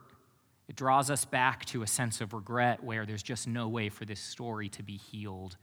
It 0.66 0.76
draws 0.76 1.10
us 1.10 1.26
back 1.26 1.66
to 1.66 1.82
a 1.82 1.86
sense 1.86 2.22
of 2.22 2.32
regret 2.32 2.82
where 2.82 3.04
there's 3.04 3.22
just 3.22 3.46
no 3.46 3.68
way 3.68 3.90
for 3.90 4.06
this 4.06 4.18
story 4.20 4.70
to 4.70 4.82
be 4.82 4.96
healed. 4.96 5.58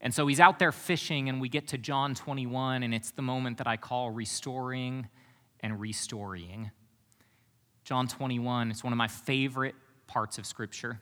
And 0.00 0.14
so 0.14 0.26
he's 0.26 0.40
out 0.40 0.58
there 0.58 0.70
fishing, 0.70 1.28
and 1.28 1.40
we 1.40 1.48
get 1.48 1.68
to 1.68 1.78
John 1.78 2.14
21, 2.14 2.82
and 2.82 2.94
it's 2.94 3.10
the 3.10 3.22
moment 3.22 3.58
that 3.58 3.66
I 3.66 3.76
call 3.76 4.10
restoring 4.10 5.08
and 5.62 5.80
restoring. 5.80 6.70
John 7.84 8.08
21 8.08 8.70
is 8.70 8.84
one 8.84 8.92
of 8.92 8.96
my 8.96 9.08
favorite 9.08 9.74
parts 10.06 10.38
of 10.38 10.46
Scripture. 10.46 11.00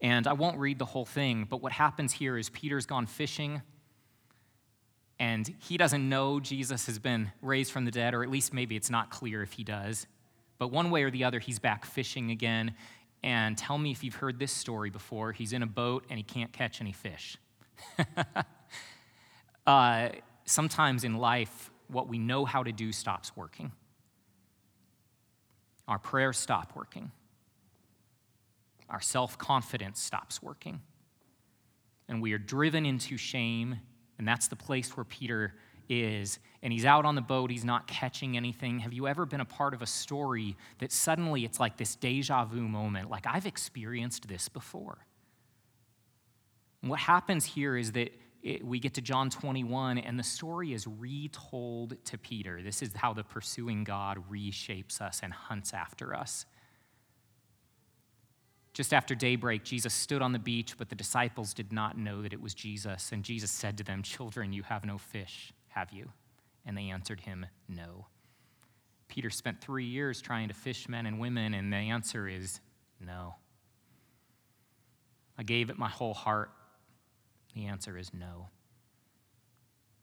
And 0.00 0.26
I 0.26 0.32
won't 0.32 0.58
read 0.58 0.78
the 0.78 0.84
whole 0.84 1.06
thing, 1.06 1.46
but 1.48 1.62
what 1.62 1.72
happens 1.72 2.12
here 2.12 2.36
is 2.36 2.50
Peter's 2.50 2.86
gone 2.86 3.06
fishing 3.06 3.62
and 5.18 5.54
he 5.60 5.76
doesn't 5.76 6.08
know 6.08 6.40
Jesus 6.40 6.86
has 6.86 6.98
been 6.98 7.30
raised 7.40 7.70
from 7.70 7.84
the 7.84 7.90
dead, 7.90 8.14
or 8.14 8.22
at 8.22 8.30
least 8.30 8.52
maybe 8.52 8.76
it's 8.76 8.90
not 8.90 9.10
clear 9.10 9.42
if 9.42 9.52
he 9.52 9.64
does. 9.64 10.06
But 10.58 10.68
one 10.68 10.90
way 10.90 11.02
or 11.04 11.10
the 11.10 11.24
other, 11.24 11.38
he's 11.38 11.58
back 11.58 11.84
fishing 11.84 12.30
again. 12.30 12.74
And 13.22 13.56
tell 13.56 13.78
me 13.78 13.90
if 13.90 14.04
you've 14.04 14.16
heard 14.16 14.38
this 14.38 14.52
story 14.52 14.90
before. 14.90 15.32
He's 15.32 15.52
in 15.52 15.62
a 15.62 15.66
boat 15.66 16.04
and 16.10 16.18
he 16.18 16.22
can't 16.22 16.52
catch 16.52 16.80
any 16.80 16.92
fish. 16.92 17.38
uh, 19.66 20.08
sometimes 20.44 21.04
in 21.04 21.16
life, 21.16 21.70
what 21.88 22.08
we 22.08 22.18
know 22.18 22.44
how 22.44 22.62
to 22.62 22.72
do 22.72 22.92
stops 22.92 23.36
working. 23.36 23.72
Our 25.86 25.98
prayers 25.98 26.38
stop 26.38 26.72
working. 26.74 27.10
Our 28.88 29.00
self 29.00 29.38
confidence 29.38 30.00
stops 30.00 30.42
working. 30.42 30.80
And 32.08 32.20
we 32.20 32.32
are 32.32 32.38
driven 32.38 32.86
into 32.86 33.16
shame. 33.16 33.76
And 34.18 34.28
that's 34.28 34.48
the 34.48 34.56
place 34.56 34.96
where 34.96 35.04
Peter 35.04 35.54
is. 35.88 36.38
And 36.62 36.72
he's 36.72 36.84
out 36.84 37.04
on 37.04 37.14
the 37.14 37.20
boat, 37.20 37.50
he's 37.50 37.64
not 37.64 37.86
catching 37.86 38.36
anything. 38.36 38.80
Have 38.80 38.92
you 38.92 39.06
ever 39.06 39.26
been 39.26 39.40
a 39.40 39.46
part 39.46 39.74
of 39.74 39.82
a 39.82 39.86
story 39.86 40.56
that 40.78 40.92
suddenly 40.92 41.44
it's 41.44 41.60
like 41.60 41.76
this 41.76 41.96
deja 41.96 42.44
vu 42.44 42.68
moment? 42.68 43.10
Like, 43.10 43.26
I've 43.26 43.46
experienced 43.46 44.28
this 44.28 44.48
before. 44.48 44.98
And 46.80 46.90
what 46.90 47.00
happens 47.00 47.44
here 47.44 47.76
is 47.76 47.92
that 47.92 48.12
it, 48.44 48.62
we 48.62 48.78
get 48.78 48.92
to 48.94 49.00
John 49.00 49.30
21, 49.30 49.96
and 49.96 50.18
the 50.18 50.22
story 50.22 50.74
is 50.74 50.86
retold 50.86 51.96
to 52.04 52.18
Peter. 52.18 52.60
This 52.62 52.82
is 52.82 52.92
how 52.94 53.14
the 53.14 53.24
pursuing 53.24 53.84
God 53.84 54.18
reshapes 54.30 55.00
us 55.00 55.20
and 55.22 55.32
hunts 55.32 55.72
after 55.72 56.14
us. 56.14 56.44
Just 58.74 58.92
after 58.92 59.14
daybreak, 59.14 59.64
Jesus 59.64 59.94
stood 59.94 60.20
on 60.20 60.32
the 60.32 60.38
beach, 60.38 60.76
but 60.76 60.90
the 60.90 60.94
disciples 60.94 61.54
did 61.54 61.72
not 61.72 61.96
know 61.96 62.20
that 62.20 62.34
it 62.34 62.42
was 62.42 62.52
Jesus. 62.52 63.12
And 63.12 63.24
Jesus 63.24 63.50
said 63.50 63.78
to 63.78 63.84
them, 63.84 64.02
Children, 64.02 64.52
you 64.52 64.62
have 64.64 64.84
no 64.84 64.98
fish, 64.98 65.54
have 65.68 65.90
you? 65.90 66.10
And 66.66 66.76
they 66.76 66.90
answered 66.90 67.20
him, 67.20 67.46
No. 67.66 68.08
Peter 69.08 69.30
spent 69.30 69.62
three 69.62 69.86
years 69.86 70.20
trying 70.20 70.48
to 70.48 70.54
fish 70.54 70.86
men 70.86 71.06
and 71.06 71.18
women, 71.18 71.54
and 71.54 71.72
the 71.72 71.76
answer 71.76 72.28
is 72.28 72.60
no. 73.00 73.36
I 75.38 75.44
gave 75.44 75.70
it 75.70 75.78
my 75.78 75.88
whole 75.88 76.14
heart. 76.14 76.50
The 77.54 77.66
answer 77.66 77.96
is 77.96 78.12
no. 78.12 78.48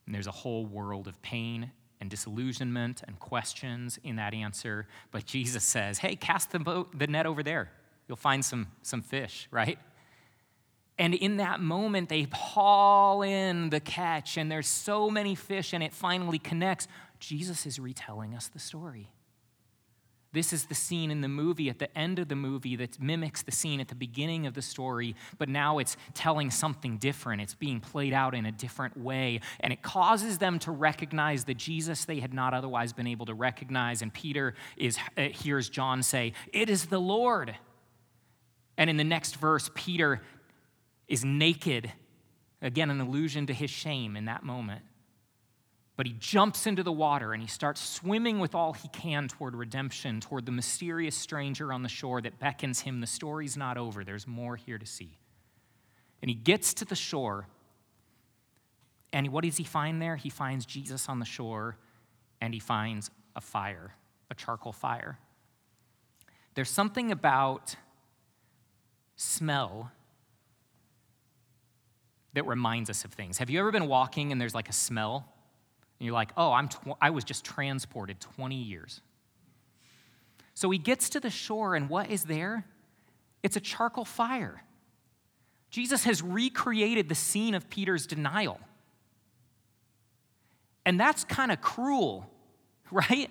And 0.06 0.16
there's 0.16 0.28
a 0.28 0.32
whole 0.32 0.66
world 0.66 1.08
of 1.08 1.22
pain 1.22 1.72
and 2.00 2.10
disillusionment 2.10 3.04
and 3.06 3.20
questions 3.20 4.00
in 4.04 4.16
that 4.16 4.34
answer. 4.34 4.88
But 5.12 5.26
Jesus 5.26 5.64
says, 5.64 6.00
Hey, 6.00 6.16
cast 6.16 6.52
the, 6.52 6.60
boat, 6.60 6.98
the 6.98 7.08
net 7.08 7.26
over 7.26 7.44
there 7.44 7.72
you'll 8.12 8.18
find 8.18 8.44
some, 8.44 8.68
some 8.82 9.02
fish, 9.02 9.48
right? 9.52 9.80
And 10.98 11.14
in 11.14 11.38
that 11.38 11.62
moment, 11.62 12.10
they 12.10 12.28
haul 12.34 13.22
in 13.22 13.70
the 13.70 13.80
catch, 13.80 14.36
and 14.36 14.52
there's 14.52 14.68
so 14.68 15.10
many 15.10 15.34
fish, 15.34 15.72
and 15.72 15.82
it 15.82 15.94
finally 15.94 16.38
connects. 16.38 16.90
Jesus 17.20 17.66
is 17.66 17.80
retelling 17.80 18.36
us 18.36 18.50
the 18.50 18.60
story. 18.60 19.08
This 20.34 20.54
is 20.54 20.65
the 20.65 20.76
scene 20.76 21.12
in 21.12 21.20
the 21.20 21.28
movie 21.28 21.70
at 21.70 21.80
the 21.80 21.96
end 21.98 22.17
of 22.17 22.30
the 22.30 22.38
movie 22.38 22.78
that 22.78 23.02
mimics 23.02 23.41
the 23.41 23.52
scene 23.52 23.82
at 23.82 23.89
the 23.89 23.96
beginning 23.96 24.48
of 24.48 24.54
the 24.54 24.62
story, 24.62 25.13
but 25.38 25.50
now 25.50 25.78
it's 25.80 25.98
telling 26.13 26.50
something 26.50 26.98
different. 26.98 27.41
It's 27.41 27.54
being 27.54 27.82
played 27.82 28.13
out 28.13 28.34
in 28.34 28.46
a 28.46 28.52
different 28.52 28.96
way, 28.98 29.41
and 29.60 29.74
it 29.74 29.82
causes 29.82 30.38
them 30.38 30.58
to 30.60 30.72
recognize 30.72 31.44
the 31.44 31.54
Jesus 31.54 32.06
they 32.06 32.22
had 32.22 32.34
not 32.34 32.54
otherwise 32.54 32.94
been 32.94 33.08
able 33.08 33.26
to 33.26 33.34
recognize. 33.34 34.02
And 34.02 34.13
Peter 34.13 34.56
is, 34.78 34.98
uh, 35.17 35.24
hears 35.24 35.67
John 35.67 36.02
say, 36.02 36.32
It 36.54 36.70
is 36.70 36.86
the 36.86 37.00
Lord. 37.00 37.54
And 38.78 38.89
in 38.89 38.96
the 38.96 39.04
next 39.04 39.36
verse, 39.36 39.70
Peter 39.76 40.22
is 41.10 41.26
naked. 41.26 41.91
Again, 42.62 42.89
an 42.89 43.02
allusion 43.02 43.48
to 43.48 43.54
his 43.54 43.70
shame 43.70 44.15
in 44.15 44.26
that 44.26 44.44
moment. 44.44 44.84
But 45.97 46.08
he 46.08 46.13
jumps 46.13 46.65
into 46.65 46.84
the 46.84 46.91
water 46.91 47.34
and 47.34 47.41
he 47.41 47.47
starts 47.47 47.82
swimming 47.82 48.39
with 48.39 48.56
all 48.56 48.73
he 48.73 48.88
can 48.89 49.27
toward 49.27 49.56
redemption, 49.56 50.19
toward 50.19 50.45
the 50.45 50.51
mysterious 50.51 51.15
stranger 51.15 51.71
on 51.73 51.84
the 51.84 51.89
shore 51.89 52.21
that 52.21 52.39
beckons 52.39 52.82
him. 52.82 53.01
The 53.01 53.08
story's 53.08 53.58
not 53.58 53.77
over, 53.77 54.04
there's 54.04 54.25
more 54.25 54.56
here 54.56 54.77
to 54.77 54.86
see. 54.86 55.19
And 56.21 56.30
he 56.30 56.36
gets 56.36 56.73
to 56.75 56.86
the 56.86 56.95
shore, 56.95 57.47
and 59.13 59.27
what 59.30 59.43
does 59.43 59.58
he 59.58 59.63
find 59.63 60.01
there? 60.01 60.15
He 60.15 60.30
finds 60.30 60.65
Jesus 60.65 61.10
on 61.10 61.19
the 61.19 61.25
shore, 61.25 61.77
and 62.39 62.54
he 62.54 62.60
finds 62.60 63.10
a 63.36 63.41
fire, 63.41 63.93
a 64.30 64.36
charcoal 64.36 64.71
fire. 64.71 65.17
There's 66.54 66.69
something 66.69 67.12
about 67.12 67.75
smell 69.15 69.91
that 72.34 72.45
reminds 72.45 72.89
us 72.89 73.04
of 73.04 73.12
things. 73.13 73.38
Have 73.38 73.49
you 73.49 73.60
ever 73.60 73.71
been 73.71 73.88
walking 73.88 74.32
and 74.32 74.39
there's 74.39 74.56
like 74.56 74.69
a 74.69 74.73
smell? 74.73 75.31
And 76.02 76.08
you're 76.08 76.16
like, 76.16 76.32
oh, 76.36 76.52
I'm 76.52 76.68
tw- 76.68 76.98
I 77.00 77.12
was 77.12 77.24
just 77.24 77.46
transported 77.46 78.20
20 78.20 78.56
years. 78.56 79.02
So 80.56 80.72
he 80.72 80.80
gets 80.80 81.12
to 81.12 81.20
the 81.20 81.30
shore, 81.30 81.76
and 81.76 81.90
what 81.90 82.10
is 82.10 82.24
there? 82.24 82.66
It's 83.44 83.56
a 83.56 83.60
charcoal 83.60 84.04
fire. 84.04 84.64
Jesus 85.70 86.06
has 86.06 86.24
recreated 86.24 87.08
the 87.08 87.14
scene 87.14 87.54
of 87.54 87.70
Peter's 87.70 88.08
denial. 88.08 88.60
And 90.88 91.00
that's 91.00 91.24
kind 91.24 91.52
of 91.52 91.62
cruel, 91.62 92.28
right? 92.92 93.30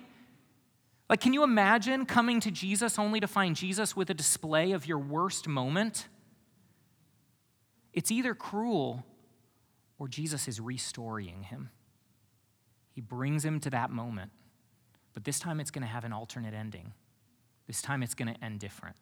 Like, 1.09 1.19
can 1.19 1.33
you 1.33 1.43
imagine 1.43 2.05
coming 2.05 2.39
to 2.39 2.51
Jesus 2.51 2.97
only 2.97 3.19
to 3.19 3.27
find 3.27 3.53
Jesus 3.53 3.97
with 3.97 4.09
a 4.09 4.13
display 4.13 4.71
of 4.71 4.87
your 4.87 4.99
worst 4.99 5.45
moment? 5.45 6.07
It's 7.91 8.11
either 8.11 8.33
cruel 8.33 9.05
or 9.99 10.07
Jesus 10.07 10.47
is 10.47 10.61
restoring 10.61 11.43
him. 11.43 11.69
He 12.91 13.01
brings 13.01 13.45
him 13.45 13.59
to 13.61 13.69
that 13.69 13.89
moment, 13.89 14.31
but 15.13 15.23
this 15.23 15.39
time 15.39 15.59
it's 15.59 15.71
going 15.71 15.83
to 15.83 15.87
have 15.87 16.03
an 16.03 16.13
alternate 16.13 16.53
ending. 16.53 16.93
This 17.67 17.81
time 17.81 18.03
it's 18.03 18.13
going 18.13 18.33
to 18.33 18.43
end 18.43 18.59
different. 18.59 18.97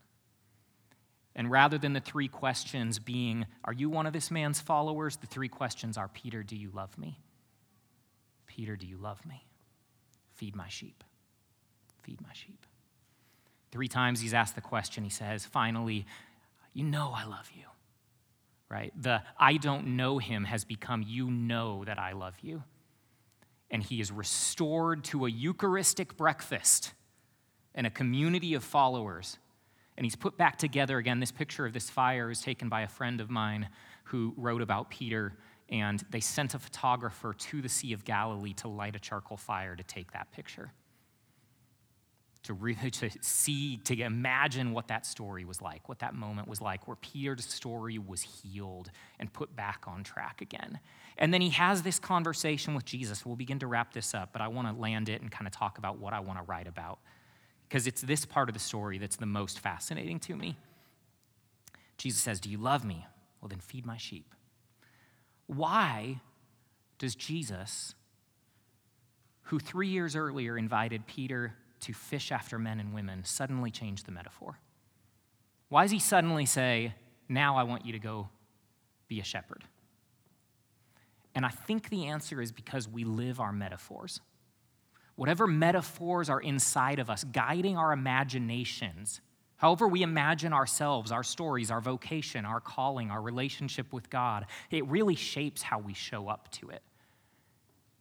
And 1.36 1.50
rather 1.50 1.78
than 1.78 1.94
the 1.94 2.00
three 2.00 2.28
questions 2.28 3.00
being, 3.00 3.46
Are 3.64 3.74
you 3.74 3.90
one 3.90 4.06
of 4.06 4.14
this 4.14 4.30
man's 4.30 4.60
followers? 4.60 5.18
the 5.18 5.28
three 5.28 5.50
questions 5.50 5.98
are, 5.98 6.08
Peter, 6.08 6.44
do 6.44 6.56
you 6.56 6.70
love 6.72 6.98
me? 6.98 7.20
Peter, 8.46 8.76
do 8.76 8.86
you 8.86 8.98
love 8.98 9.26
me? 9.26 9.46
Feed 10.36 10.56
my 10.56 10.68
sheep 10.68 11.04
feed 12.10 12.22
my 12.22 12.34
sheep. 12.34 12.66
Three 13.72 13.88
times 13.88 14.20
he's 14.20 14.34
asked 14.34 14.56
the 14.56 14.62
question. 14.62 15.04
He 15.04 15.10
says, 15.10 15.46
finally, 15.46 16.06
you 16.74 16.84
know 16.84 17.14
I 17.16 17.26
love 17.26 17.50
you. 17.54 17.66
Right? 18.68 18.92
The 19.00 19.22
I 19.38 19.58
don't 19.58 19.96
know 19.96 20.18
him 20.18 20.46
has 20.46 20.64
become, 20.64 21.04
you 21.06 21.30
know 21.30 21.84
that 21.86 22.00
I 22.00 22.14
love 22.14 22.36
you. 22.42 22.64
And 23.72 23.84
he 23.84 24.02
is 24.02 24.12
restored 24.12 25.04
to 25.06 25.26
a 25.26 25.30
Eucharistic 25.30 26.18
breakfast 26.18 26.94
and 27.76 27.86
a 27.86 27.90
community 27.90 28.54
of 28.54 28.64
followers. 28.64 29.38
And 29.96 30.06
he's 30.06 30.16
put 30.16 30.38
back 30.38 30.58
together 30.58 30.98
again. 30.98 31.20
This 31.20 31.32
picture 31.32 31.66
of 31.66 31.74
this 31.74 31.90
fire 31.90 32.32
is 32.32 32.42
taken 32.42 32.70
by 32.70 32.82
a 32.82 32.88
friend 32.88 33.22
of 33.22 33.30
mine 33.30 33.70
who 34.06 34.34
wrote 34.38 34.62
about 34.62 34.90
Peter. 34.90 35.34
And 35.70 36.04
they 36.10 36.20
sent 36.20 36.56
a 36.56 36.60
photographer 36.60 37.34
to 37.34 37.62
the 37.62 37.70
Sea 37.70 37.94
of 37.94 38.04
Galilee 38.06 38.54
to 38.54 38.68
light 38.68 38.96
a 38.96 39.00
charcoal 39.00 39.38
fire 39.38 39.76
to 39.76 39.84
take 39.84 40.14
that 40.14 40.32
picture 40.32 40.72
to, 42.44 42.54
re- 42.54 42.76
to 42.92 43.10
see, 43.22 43.78
to 43.78 44.02
imagine 44.02 44.72
what 44.72 44.88
that 44.88 45.06
story 45.06 45.46
was 45.46 45.62
like, 45.62 45.88
what 45.88 46.00
that 46.00 46.14
moment 46.14 46.48
was 46.48 46.62
like, 46.62 46.88
where 46.88 46.98
Peter's 46.98 47.46
story 47.46 47.98
was 47.98 48.22
healed 48.22 48.92
and 49.20 49.32
put 49.32 49.56
back 49.56 49.86
on 49.88 50.04
track 50.04 50.42
again. 50.42 50.80
And 51.20 51.34
then 51.34 51.42
he 51.42 51.50
has 51.50 51.82
this 51.82 52.00
conversation 52.00 52.74
with 52.74 52.86
Jesus. 52.86 53.26
We'll 53.26 53.36
begin 53.36 53.60
to 53.60 53.68
wrap 53.68 53.94
this 53.94 54.16
up, 54.16 54.30
but 54.32 54.42
I 54.42 54.48
want 54.48 54.70
to 54.70 54.82
land 54.82 55.10
it 55.10 55.22
and 55.22 55.30
kind 55.30 55.46
of 55.46 55.54
talk 55.54 55.78
about 55.78 56.00
what 56.00 56.14
I 56.14 56.22
want 56.22 56.40
to 56.40 56.46
write 56.46 56.68
about. 56.68 57.00
Because 57.68 57.86
it's 57.86 58.02
this 58.02 58.26
part 58.26 58.50
of 58.50 58.54
the 58.54 58.60
story 58.60 58.98
that's 58.98 59.18
the 59.18 59.26
most 59.26 59.60
fascinating 59.60 60.20
to 60.22 60.36
me. 60.36 60.58
Jesus 61.98 62.22
says, 62.22 62.40
Do 62.40 62.50
you 62.50 62.58
love 62.58 62.86
me? 62.86 63.06
Well, 63.42 63.50
then 63.50 63.60
feed 63.60 63.86
my 63.86 63.98
sheep. 63.98 64.34
Why 65.46 66.22
does 67.00 67.16
Jesus, 67.16 67.96
who 69.44 69.60
three 69.60 69.90
years 69.90 70.16
earlier 70.16 70.58
invited 70.58 71.06
Peter 71.06 71.54
to 71.82 71.94
fish 71.94 72.32
after 72.32 72.58
men 72.58 72.80
and 72.80 72.94
women 72.94 73.26
suddenly 73.26 73.72
change 73.72 74.04
the 74.04 74.12
metaphor? 74.12 74.58
Why 75.68 75.84
does 75.84 75.92
he 75.92 76.00
suddenly 76.00 76.46
say, 76.46 76.94
Now 77.28 77.58
I 77.58 77.64
want 77.64 77.86
you 77.86 77.92
to 77.92 78.00
go 78.00 78.30
be 79.10 79.20
a 79.20 79.24
shepherd? 79.24 79.66
And 81.40 81.46
I 81.46 81.52
think 81.52 81.88
the 81.88 82.08
answer 82.08 82.42
is 82.42 82.52
because 82.52 82.86
we 82.86 83.06
live 83.06 83.40
our 83.40 83.54
metaphors. 83.54 84.20
Whatever 85.16 85.48
metaphors 85.48 86.30
are 86.30 86.42
inside 86.42 87.00
of 87.00 87.10
us, 87.10 87.24
guiding 87.24 87.78
our 87.78 87.94
imaginations, 87.94 89.22
however 89.56 89.88
we 89.88 90.02
imagine 90.02 90.52
ourselves, 90.52 91.14
our 91.14 91.24
stories, 91.24 91.72
our 91.72 91.80
vocation, 91.80 92.44
our 92.44 92.60
calling, 92.60 93.10
our 93.10 93.22
relationship 93.22 93.94
with 93.94 94.10
God, 94.10 94.48
it 94.70 94.86
really 94.88 95.16
shapes 95.16 95.62
how 95.62 95.80
we 95.80 95.94
show 95.94 96.28
up 96.28 96.52
to 96.52 96.72
it. 96.72 96.84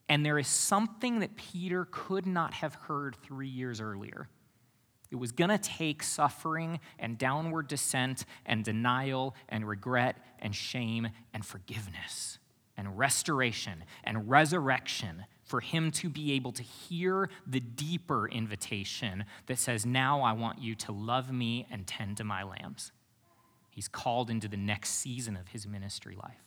And 0.09 0.27
there 0.27 0.41
is 0.41 0.49
something 0.49 1.21
that 1.21 1.37
Peter 1.37 1.87
could 1.93 2.27
not 2.27 2.55
have 2.55 2.75
heard 2.75 3.15
three 3.23 3.47
years 3.47 3.81
earlier. 3.81 4.29
It 5.13 5.17
was 5.17 5.31
going 5.31 5.51
to 5.51 5.59
take 5.59 6.03
suffering 6.03 6.81
and 6.99 7.17
downward 7.17 7.69
descent 7.69 8.25
and 8.45 8.65
denial 8.65 9.37
and 9.49 9.65
regret 9.65 10.17
and 10.41 10.53
shame 10.53 11.11
and 11.33 11.47
forgiveness 11.47 12.38
and 12.79 12.97
restoration 12.97 13.85
and 14.05 14.31
resurrection 14.31 15.27
for 15.43 15.61
him 15.61 15.91
to 15.91 16.09
be 16.09 16.33
able 16.33 16.53
to 16.53 16.63
hear 16.63 17.29
the 17.47 17.61
deeper 17.61 18.29
invitation 18.29 19.25
that 19.47 19.59
says, 19.59 19.85
Now 19.85 20.23
I 20.23 20.33
want 20.33 20.61
you 20.61 20.75
to 20.77 20.93
love 20.93 21.33
me 21.33 21.67
and 21.71 21.87
tend 21.87 22.17
to 22.19 22.25
my 22.25 22.45
lambs. 22.45 22.93
He's 23.69 23.89
called 23.89 24.31
into 24.31 24.49
the 24.49 24.57
next 24.57 24.91
season 24.91 25.37
of 25.37 25.49
his 25.49 25.67
ministry 25.67 26.17
life. 26.17 26.45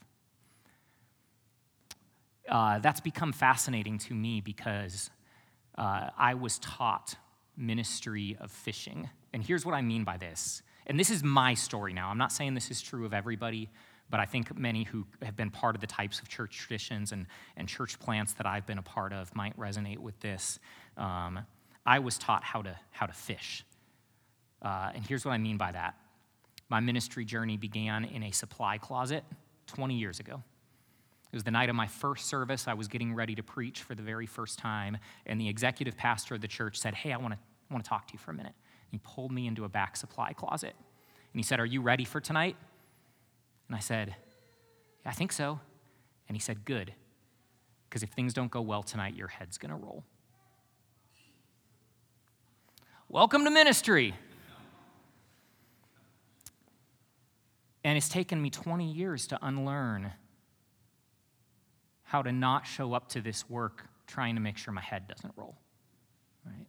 Uh, 2.49 2.79
that's 2.79 3.01
become 3.01 3.33
fascinating 3.33 3.97
to 3.97 4.13
me 4.13 4.41
because 4.41 5.09
uh, 5.77 6.09
I 6.17 6.33
was 6.33 6.59
taught 6.59 7.15
ministry 7.57 8.37
of 8.39 8.51
fishing. 8.51 9.09
And 9.33 9.43
here's 9.43 9.65
what 9.65 9.75
I 9.75 9.81
mean 9.81 10.03
by 10.03 10.17
this. 10.17 10.63
And 10.87 10.99
this 10.99 11.09
is 11.09 11.23
my 11.23 11.53
story 11.53 11.93
now. 11.93 12.09
I'm 12.09 12.17
not 12.17 12.31
saying 12.31 12.53
this 12.53 12.71
is 12.71 12.81
true 12.81 13.05
of 13.05 13.13
everybody, 13.13 13.69
but 14.11 14.19
I 14.19 14.25
think 14.25 14.57
many 14.57 14.83
who 14.83 15.05
have 15.23 15.35
been 15.35 15.49
part 15.49 15.75
of 15.75 15.81
the 15.81 15.87
types 15.87 16.19
of 16.19 16.27
church 16.27 16.57
traditions 16.57 17.11
and, 17.11 17.25
and 17.57 17.67
church 17.67 17.99
plants 17.99 18.33
that 18.33 18.45
I've 18.45 18.65
been 18.65 18.77
a 18.77 18.83
part 18.83 19.13
of 19.13 19.33
might 19.35 19.57
resonate 19.57 19.97
with 19.97 20.19
this. 20.19 20.59
Um, 20.97 21.39
I 21.85 21.99
was 21.99 22.17
taught 22.17 22.43
how 22.43 22.61
to, 22.61 22.77
how 22.91 23.05
to 23.07 23.13
fish. 23.13 23.65
Uh, 24.61 24.91
and 24.93 25.05
here's 25.05 25.25
what 25.25 25.31
I 25.31 25.37
mean 25.37 25.57
by 25.57 25.71
that 25.71 25.95
my 26.69 26.79
ministry 26.79 27.25
journey 27.25 27.57
began 27.57 28.05
in 28.05 28.23
a 28.23 28.31
supply 28.31 28.77
closet 28.77 29.25
20 29.67 29.93
years 29.93 30.21
ago. 30.21 30.41
It 31.31 31.35
was 31.35 31.43
the 31.43 31.51
night 31.51 31.69
of 31.69 31.75
my 31.75 31.87
first 31.87 32.27
service. 32.27 32.65
I 32.65 32.73
was 32.75 32.87
getting 32.87 33.13
ready 33.13 33.35
to 33.35 33.43
preach 33.43 33.81
for 33.83 33.93
the 33.93 34.01
very 34.01 34.25
first 34.25 34.57
time, 34.57 34.97
and 35.25 35.39
the 35.39 35.49
executive 35.49 35.97
pastor 35.97 36.35
of 36.35 36.41
the 36.41 36.47
church 36.47 36.77
said, 36.77 36.93
Hey, 36.93 37.11
I 37.11 37.17
want 37.17 37.33
to 37.33 37.39
I 37.71 37.73
want 37.73 37.85
to 37.85 37.89
talk 37.89 38.07
to 38.07 38.13
you 38.13 38.19
for 38.19 38.31
a 38.31 38.33
minute. 38.33 38.53
And 38.91 38.91
he 38.91 38.99
pulled 39.03 39.31
me 39.31 39.47
into 39.47 39.63
a 39.63 39.69
back 39.69 39.95
supply 39.95 40.33
closet. 40.33 40.73
And 41.33 41.39
he 41.39 41.43
said, 41.43 41.59
Are 41.59 41.65
you 41.65 41.81
ready 41.81 42.03
for 42.03 42.19
tonight? 42.19 42.57
And 43.71 43.77
I 43.77 43.79
said, 43.79 44.17
I 45.05 45.13
think 45.13 45.31
so. 45.31 45.57
And 46.27 46.35
he 46.35 46.41
said, 46.41 46.65
Good. 46.65 46.93
Because 47.87 48.03
if 48.03 48.09
things 48.09 48.33
don't 48.33 48.51
go 48.51 48.59
well 48.59 48.83
tonight, 48.83 49.15
your 49.15 49.29
head's 49.29 49.57
going 49.57 49.69
to 49.69 49.77
roll. 49.77 50.03
Welcome 53.07 53.45
to 53.45 53.49
ministry. 53.49 54.13
And 57.85 57.97
it's 57.97 58.09
taken 58.09 58.41
me 58.41 58.49
20 58.49 58.91
years 58.91 59.25
to 59.27 59.39
unlearn 59.41 60.11
how 62.03 62.21
to 62.21 62.33
not 62.33 62.67
show 62.67 62.93
up 62.93 63.07
to 63.09 63.21
this 63.21 63.49
work 63.49 63.85
trying 64.05 64.35
to 64.35 64.41
make 64.41 64.57
sure 64.57 64.73
my 64.73 64.81
head 64.81 65.07
doesn't 65.07 65.31
roll. 65.37 65.55
Right? 66.45 66.67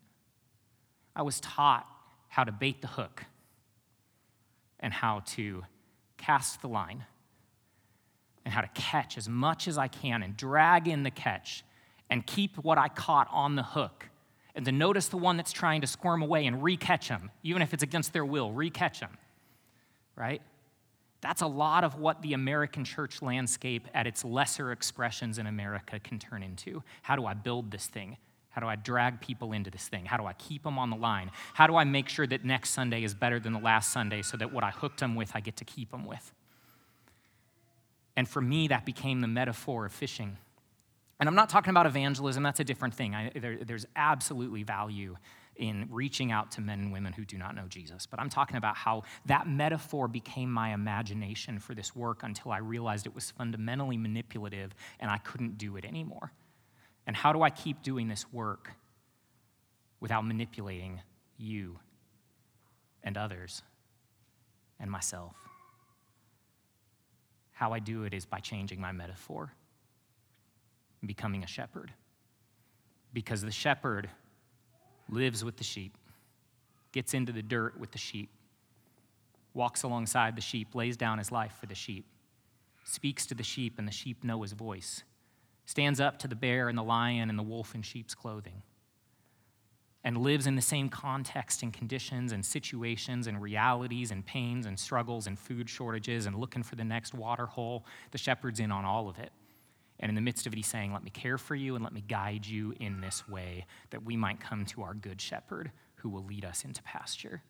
I 1.17 1.23
was 1.23 1.41
taught 1.41 1.85
how 2.29 2.45
to 2.45 2.53
bait 2.53 2.81
the 2.81 2.87
hook 2.87 3.25
and 4.79 4.93
how 4.93 5.25
to 5.27 5.65
cast 6.23 6.63
the 6.63 6.69
line 6.69 7.05
and 8.45 8.55
how 8.55 8.61
to 8.61 8.71
catch 8.75 9.19
as 9.19 9.29
much 9.29 9.69
as 9.69 9.79
I 9.79 9.89
can 9.89 10.23
and 10.23 10.37
drag 10.37 10.89
in 10.89 11.03
the 11.03 11.11
catch 11.11 11.65
and 12.09 12.27
keep 12.27 12.57
what 12.57 12.79
I 12.79 12.89
caught 12.89 13.29
on 13.31 13.57
the 13.57 13.63
hook 13.63 14.09
and 14.55 14.65
to 14.67 14.73
notice 14.73 15.09
the 15.09 15.17
one 15.17 15.37
that's 15.37 15.53
trying 15.53 15.81
to 15.81 15.87
squirm 15.87 16.23
away 16.23 16.47
and 16.47 16.63
recatch 16.63 17.09
them, 17.09 17.31
even 17.43 17.63
if 17.63 17.73
it's 17.73 17.83
against 17.83 18.13
their 18.13 18.25
will, 18.25 18.53
recatch 18.53 19.01
them, 19.01 19.17
right? 20.15 20.43
That's 21.23 21.41
a 21.41 21.47
lot 21.47 21.85
of 21.85 21.99
what 21.99 22.21
the 22.21 22.35
American 22.35 22.85
church 22.85 23.23
landscape 23.23 23.89
at 23.95 24.07
its 24.07 24.25
lesser 24.25 24.73
expressions 24.73 25.39
in 25.39 25.47
America 25.47 25.99
can 26.01 26.19
turn 26.19 26.43
into. 26.43 26.83
How 27.03 27.17
do 27.17 27.25
I 27.25 27.35
build 27.35 27.71
this 27.71 27.87
thing? 27.87 28.19
How 28.53 28.61
do 28.61 28.69
I 28.69 28.77
drag 28.77 29.21
people 29.21 29.53
into 29.53 29.71
this 29.71 29.89
thing? 29.89 30.05
How 30.05 30.17
do 30.17 30.27
I 30.27 30.35
keep 30.35 30.63
them 30.63 30.79
on 30.79 30.91
the 30.91 30.97
line? 30.97 31.31
How 31.55 31.67
do 31.67 31.77
I 31.77 31.85
make 31.85 32.09
sure 32.09 32.27
that 32.27 32.45
next 32.45 32.71
Sunday 32.71 33.03
is 33.03 33.15
better 33.15 33.41
than 33.41 33.53
the 33.53 33.59
last 33.59 33.93
Sunday 33.93 34.23
so 34.23 34.37
that 34.37 34.53
what 34.53 34.63
I 34.63 34.71
hooked 34.71 35.01
them 35.01 35.15
with, 35.15 35.33
I 35.35 35.41
get 35.41 35.57
to 35.57 35.65
keep 35.65 35.91
them 35.91 36.05
with? 36.05 36.33
And 38.17 38.29
for 38.29 38.43
me, 38.43 38.69
that 38.69 38.85
became 38.85 39.21
the 39.21 39.27
metaphor 39.27 39.87
of 39.87 39.93
fishing. 39.93 40.37
And 41.19 41.29
I'm 41.29 41.35
not 41.35 41.49
talking 41.49 41.71
about 41.71 41.87
evangelism, 41.87 42.43
that's 42.43 42.61
a 42.61 42.65
different 42.65 42.95
thing. 42.95 43.15
I, 43.15 43.31
there, 43.35 43.59
there's 43.65 43.87
absolutely 43.97 44.65
value 44.65 45.17
in 45.57 45.87
reaching 45.91 46.33
out 46.33 46.51
to 46.53 46.61
men 46.61 46.81
and 46.81 46.93
women 46.93 47.13
who 47.13 47.25
do 47.25 47.39
not 47.39 47.55
know 47.55 47.67
Jesus. 47.69 48.07
But 48.07 48.21
I'm 48.21 48.29
talking 48.29 48.57
about 48.57 48.77
how 48.77 49.05
that 49.27 49.47
metaphor 49.47 50.09
became 50.09 50.51
my 50.51 50.75
imagination 50.75 51.59
for 51.59 51.75
this 51.75 51.95
work 51.95 52.23
until 52.23 52.53
I 52.53 52.59
realized 52.59 53.07
it 53.07 53.15
was 53.15 53.31
fundamentally 53.31 53.97
manipulative 53.97 54.75
and 55.01 55.11
I 55.11 55.19
couldn't 55.19 55.59
do 55.59 55.77
it 55.77 55.85
anymore. 55.85 56.33
And 57.07 57.17
how 57.17 57.33
do 57.33 57.43
I 57.43 57.51
keep 57.51 57.83
doing 57.83 58.09
this 58.09 58.27
work 58.33 58.71
without 60.01 60.25
manipulating 60.25 61.01
you 61.37 61.79
and 63.03 63.17
others 63.17 63.63
and 64.79 64.91
myself? 64.91 65.35
How 67.53 67.73
I 67.73 67.79
do 67.79 68.05
it 68.05 68.15
is 68.15 68.25
by 68.25 68.39
changing 68.39 68.81
my 68.81 68.93
metaphor, 68.93 69.53
becoming 71.05 71.45
a 71.45 71.47
shepherd. 71.47 71.93
Because 73.13 73.43
the 73.43 73.51
shepherd 73.51 74.09
lives 75.09 75.45
with 75.45 75.57
the 75.57 75.65
sheep, 75.65 75.97
gets 76.93 77.15
into 77.15 77.33
the 77.33 77.43
dirt 77.43 77.79
with 77.79 77.93
the 77.93 77.99
sheep, 77.99 78.31
walks 79.55 79.83
alongside 79.83 80.35
the 80.35 80.43
sheep, 80.43 80.75
lays 80.75 80.97
down 80.97 81.19
his 81.19 81.31
life 81.31 81.55
for 81.61 81.67
the 81.67 81.75
sheep, 81.75 82.07
speaks 82.85 83.27
to 83.27 83.35
the 83.35 83.43
sheep, 83.43 83.79
and 83.79 83.87
the 83.87 83.93
sheep 83.93 84.25
know 84.25 84.43
his 84.43 84.53
voice, 84.53 85.05
stands 85.65 86.01
up 86.01 86.19
to 86.19 86.29
the 86.29 86.35
bear 86.35 86.69
and 86.69 86.77
the 86.77 86.83
lion 86.83 87.31
and 87.31 87.39
the 87.39 87.43
wolf 87.43 87.75
in 87.75 87.83
sheep's 87.83 88.15
clothing, 88.15 88.63
and 90.05 90.17
lives 90.19 90.47
in 90.47 90.57
the 90.57 90.63
same 90.63 90.89
context 90.89 91.63
and 91.63 91.73
conditions 91.73 92.33
and 92.33 92.45
situations 92.45 93.27
and 93.27 93.41
realities 93.41 94.11
and 94.11 94.27
pains 94.27 94.67
and 94.67 94.79
struggles 94.79 95.27
and 95.27 95.39
food 95.39 95.71
shortages 95.71 96.27
and 96.27 96.37
looking 96.37 96.63
for 96.63 96.75
the 96.75 96.85
next 96.85 97.15
water 97.15 97.47
hole. 97.47 97.85
The 98.11 98.19
shepherd's 98.19 98.59
in 98.59 98.73
on 98.73 98.85
all 98.85 99.09
of 99.09 99.19
it. 99.19 99.31
And 100.01 100.09
in 100.09 100.17
the 100.17 100.21
midst 100.21 100.49
of 100.49 100.53
it, 100.53 100.57
he's 100.57 100.67
saying, 100.67 100.93
Let 100.93 101.05
me 101.05 101.11
care 101.11 101.39
for 101.39 101.55
you 101.55 101.77
and 101.77 101.85
let 101.85 101.93
me 101.93 102.03
guide 102.07 102.45
you 102.45 102.75
in 102.81 103.01
this 103.01 103.29
way 103.29 103.67
that 103.91 104.05
we 104.05 104.17
might 104.17 104.41
come 104.41 104.65
to 104.67 104.83
our 104.83 104.95
good 104.95 105.21
shepherd 105.21 105.71
who 105.97 106.09
will 106.09 106.25
lead 106.25 106.45
us 106.45 106.65
into 106.65 106.83
pasture. 106.83 107.43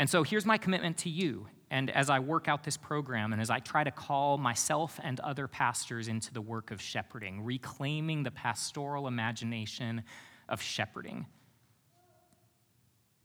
And 0.00 0.08
so 0.08 0.22
here's 0.22 0.46
my 0.46 0.56
commitment 0.56 0.96
to 0.98 1.10
you. 1.10 1.46
And 1.70 1.90
as 1.90 2.08
I 2.08 2.20
work 2.20 2.48
out 2.48 2.64
this 2.64 2.78
program 2.78 3.34
and 3.34 3.42
as 3.42 3.50
I 3.50 3.58
try 3.58 3.84
to 3.84 3.90
call 3.90 4.38
myself 4.38 4.98
and 5.04 5.20
other 5.20 5.46
pastors 5.46 6.08
into 6.08 6.32
the 6.32 6.40
work 6.40 6.70
of 6.70 6.80
shepherding, 6.80 7.44
reclaiming 7.44 8.22
the 8.22 8.30
pastoral 8.30 9.06
imagination 9.06 10.02
of 10.48 10.62
shepherding, 10.62 11.26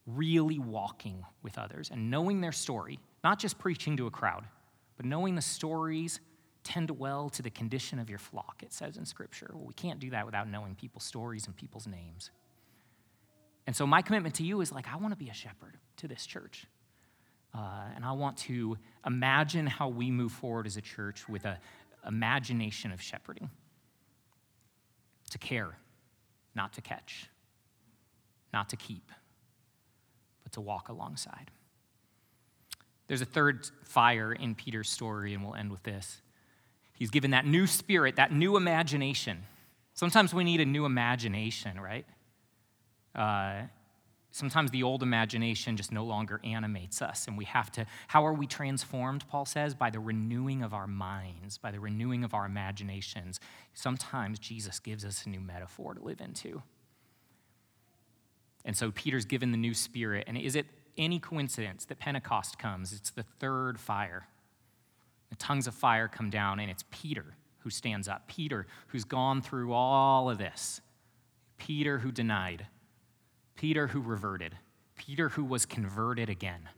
really 0.05 0.59
walking 0.59 1.23
with 1.41 1.57
others 1.57 1.91
and 1.91 2.11
knowing 2.11 2.41
their 2.41 2.51
story, 2.51 2.99
not 3.23 3.39
just 3.39 3.57
preaching 3.57 3.95
to 3.95 4.07
a 4.07 4.11
crowd, 4.11 4.43
but 4.97 5.05
knowing 5.05 5.35
the 5.35 5.41
stories 5.41 6.19
tend 6.65 6.91
well 6.91 7.29
to 7.29 7.41
the 7.41 7.49
condition 7.49 7.99
of 7.99 8.09
your 8.09 8.19
flock, 8.19 8.63
it 8.63 8.73
says 8.73 8.97
in 8.97 9.05
Scripture. 9.05 9.49
Well, 9.53 9.65
we 9.65 9.73
can't 9.75 10.01
do 10.01 10.09
that 10.09 10.25
without 10.25 10.49
knowing 10.49 10.75
people's 10.75 11.05
stories 11.05 11.47
and 11.47 11.55
people's 11.55 11.87
names. 11.87 12.31
And 13.67 13.75
so, 13.75 13.87
my 13.87 14.01
commitment 14.01 14.35
to 14.35 14.43
you 14.43 14.61
is 14.61 14.71
like, 14.71 14.87
I 14.91 14.97
want 14.97 15.11
to 15.11 15.17
be 15.17 15.29
a 15.29 15.33
shepherd 15.33 15.77
to 15.97 16.07
this 16.07 16.25
church. 16.25 16.67
Uh, 17.53 17.85
and 17.95 18.03
I 18.03 18.11
want 18.11 18.37
to 18.37 18.77
imagine 19.05 19.65
how 19.65 19.87
we 19.87 20.11
move 20.11 20.31
forward 20.31 20.67
as 20.67 20.75
a 20.77 20.81
church 20.81 21.27
with 21.29 21.45
an 21.45 21.57
imagination 22.05 22.91
of 22.91 23.01
shepherding 23.01 23.49
to 25.31 25.37
care, 25.37 25.77
not 26.53 26.73
to 26.73 26.81
catch, 26.81 27.29
not 28.53 28.69
to 28.69 28.75
keep, 28.75 29.09
but 30.43 30.51
to 30.53 30.61
walk 30.61 30.89
alongside. 30.89 31.49
There's 33.07 33.21
a 33.21 33.25
third 33.25 33.69
fire 33.83 34.33
in 34.33 34.55
Peter's 34.55 34.89
story, 34.89 35.33
and 35.33 35.43
we'll 35.43 35.55
end 35.55 35.71
with 35.71 35.83
this. 35.83 36.21
He's 36.93 37.11
given 37.11 37.31
that 37.31 37.45
new 37.45 37.67
spirit, 37.67 38.15
that 38.15 38.31
new 38.31 38.57
imagination. 38.57 39.43
Sometimes 39.93 40.33
we 40.33 40.43
need 40.43 40.59
a 40.59 40.65
new 40.65 40.85
imagination, 40.85 41.79
right? 41.79 42.05
Uh, 43.15 43.63
sometimes 44.31 44.71
the 44.71 44.83
old 44.83 45.01
imagination 45.01 45.77
just 45.77 45.91
no 45.91 46.03
longer 46.03 46.41
animates 46.43 47.01
us, 47.01 47.27
and 47.27 47.37
we 47.37 47.45
have 47.45 47.71
to. 47.71 47.85
How 48.07 48.25
are 48.25 48.33
we 48.33 48.47
transformed, 48.47 49.25
Paul 49.29 49.45
says? 49.45 49.73
By 49.73 49.89
the 49.89 49.99
renewing 49.99 50.61
of 50.61 50.73
our 50.73 50.87
minds, 50.87 51.57
by 51.57 51.71
the 51.71 51.79
renewing 51.79 52.23
of 52.23 52.33
our 52.33 52.45
imaginations. 52.45 53.39
Sometimes 53.73 54.39
Jesus 54.39 54.79
gives 54.79 55.05
us 55.05 55.25
a 55.25 55.29
new 55.29 55.39
metaphor 55.39 55.93
to 55.93 56.03
live 56.03 56.21
into. 56.21 56.61
And 58.65 58.75
so 58.75 58.91
Peter's 58.91 59.25
given 59.25 59.51
the 59.51 59.57
new 59.57 59.73
spirit, 59.73 60.25
and 60.27 60.37
is 60.37 60.55
it 60.55 60.65
any 60.97 61.19
coincidence 61.19 61.85
that 61.85 61.99
Pentecost 61.99 62.57
comes? 62.57 62.93
It's 62.93 63.11
the 63.11 63.23
third 63.39 63.79
fire. 63.79 64.27
The 65.29 65.35
tongues 65.35 65.67
of 65.67 65.75
fire 65.75 66.07
come 66.07 66.29
down, 66.29 66.59
and 66.59 66.69
it's 66.69 66.83
Peter 66.91 67.25
who 67.59 67.69
stands 67.69 68.07
up. 68.07 68.27
Peter, 68.27 68.67
who's 68.87 69.03
gone 69.03 69.41
through 69.41 69.73
all 69.73 70.29
of 70.29 70.37
this. 70.37 70.81
Peter, 71.57 71.99
who 71.99 72.11
denied. 72.11 72.67
Peter, 73.65 73.87
who 73.87 73.99
reverted. 73.99 74.55
Peter, 74.95 75.29
who 75.29 75.43
was 75.43 75.65
converted 75.65 76.29
again. 76.29 76.69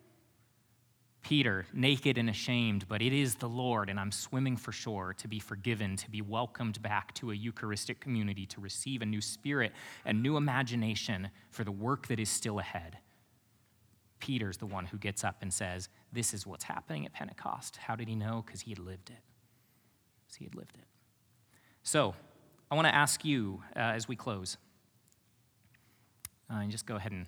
Peter, 1.21 1.65
naked 1.73 2.17
and 2.17 2.29
ashamed, 2.29 2.87
but 2.87 3.01
it 3.01 3.11
is 3.11 3.35
the 3.35 3.49
Lord, 3.49 3.89
and 3.89 3.99
I'm 3.99 4.13
swimming 4.13 4.55
for 4.55 4.71
shore 4.71 5.13
to 5.15 5.27
be 5.27 5.37
forgiven, 5.37 5.97
to 5.97 6.09
be 6.09 6.21
welcomed 6.21 6.81
back 6.81 7.13
to 7.15 7.31
a 7.31 7.35
Eucharistic 7.35 7.99
community, 7.99 8.45
to 8.45 8.61
receive 8.61 9.01
a 9.01 9.05
new 9.05 9.19
spirit, 9.19 9.73
a 10.05 10.13
new 10.13 10.37
imagination 10.37 11.29
for 11.51 11.65
the 11.65 11.73
work 11.73 12.07
that 12.07 12.21
is 12.21 12.29
still 12.29 12.57
ahead. 12.57 12.99
Peter's 14.21 14.55
the 14.55 14.65
one 14.65 14.85
who 14.85 14.97
gets 14.97 15.25
up 15.25 15.41
and 15.41 15.53
says, 15.53 15.89
This 16.13 16.33
is 16.33 16.47
what's 16.47 16.63
happening 16.63 17.05
at 17.05 17.11
Pentecost. 17.11 17.75
How 17.75 17.97
did 17.97 18.07
he 18.07 18.15
know? 18.15 18.43
Because 18.45 18.61
he 18.61 18.71
had 18.71 18.79
lived 18.79 19.09
it. 19.09 19.19
Because 20.25 20.37
he 20.37 20.45
had 20.45 20.55
lived 20.55 20.77
it. 20.77 20.87
So, 21.83 22.15
I 22.71 22.75
want 22.75 22.87
to 22.87 22.95
ask 22.95 23.25
you 23.25 23.61
uh, 23.75 23.79
as 23.79 24.07
we 24.07 24.15
close. 24.15 24.55
Uh, 26.49 26.59
and 26.59 26.71
just 26.71 26.85
go 26.85 26.95
ahead 26.95 27.11
and 27.11 27.25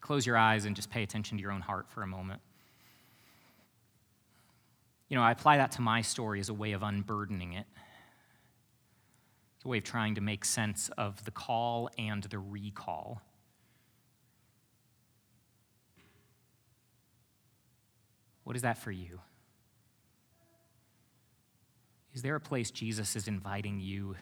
close 0.00 0.26
your 0.26 0.36
eyes 0.36 0.64
and 0.64 0.74
just 0.74 0.90
pay 0.90 1.02
attention 1.02 1.38
to 1.38 1.42
your 1.42 1.52
own 1.52 1.60
heart 1.60 1.88
for 1.90 2.02
a 2.02 2.06
moment. 2.06 2.40
You 5.08 5.16
know, 5.16 5.22
I 5.22 5.30
apply 5.30 5.58
that 5.58 5.72
to 5.72 5.82
my 5.82 6.00
story 6.00 6.40
as 6.40 6.48
a 6.48 6.54
way 6.54 6.72
of 6.72 6.82
unburdening 6.82 7.52
it. 7.52 7.66
It's 9.56 9.64
a 9.64 9.68
way 9.68 9.78
of 9.78 9.84
trying 9.84 10.14
to 10.14 10.20
make 10.20 10.44
sense 10.44 10.90
of 10.96 11.24
the 11.24 11.30
call 11.30 11.90
and 11.98 12.22
the 12.24 12.38
recall. 12.38 13.20
What 18.44 18.56
is 18.56 18.62
that 18.62 18.78
for 18.78 18.90
you? 18.90 19.20
Is 22.14 22.22
there 22.22 22.34
a 22.34 22.40
place 22.40 22.70
Jesus 22.70 23.16
is 23.16 23.28
inviting 23.28 23.80
you 23.80 24.16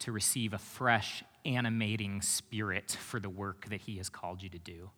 to 0.00 0.12
receive 0.12 0.52
a 0.52 0.58
fresh, 0.58 1.22
animating 1.44 2.22
spirit 2.22 2.92
for 2.92 3.18
the 3.20 3.28
work 3.28 3.68
that 3.68 3.82
He 3.82 3.96
has 3.96 4.08
called 4.08 4.42
you 4.42 4.48
to 4.50 4.58
do? 4.58 4.90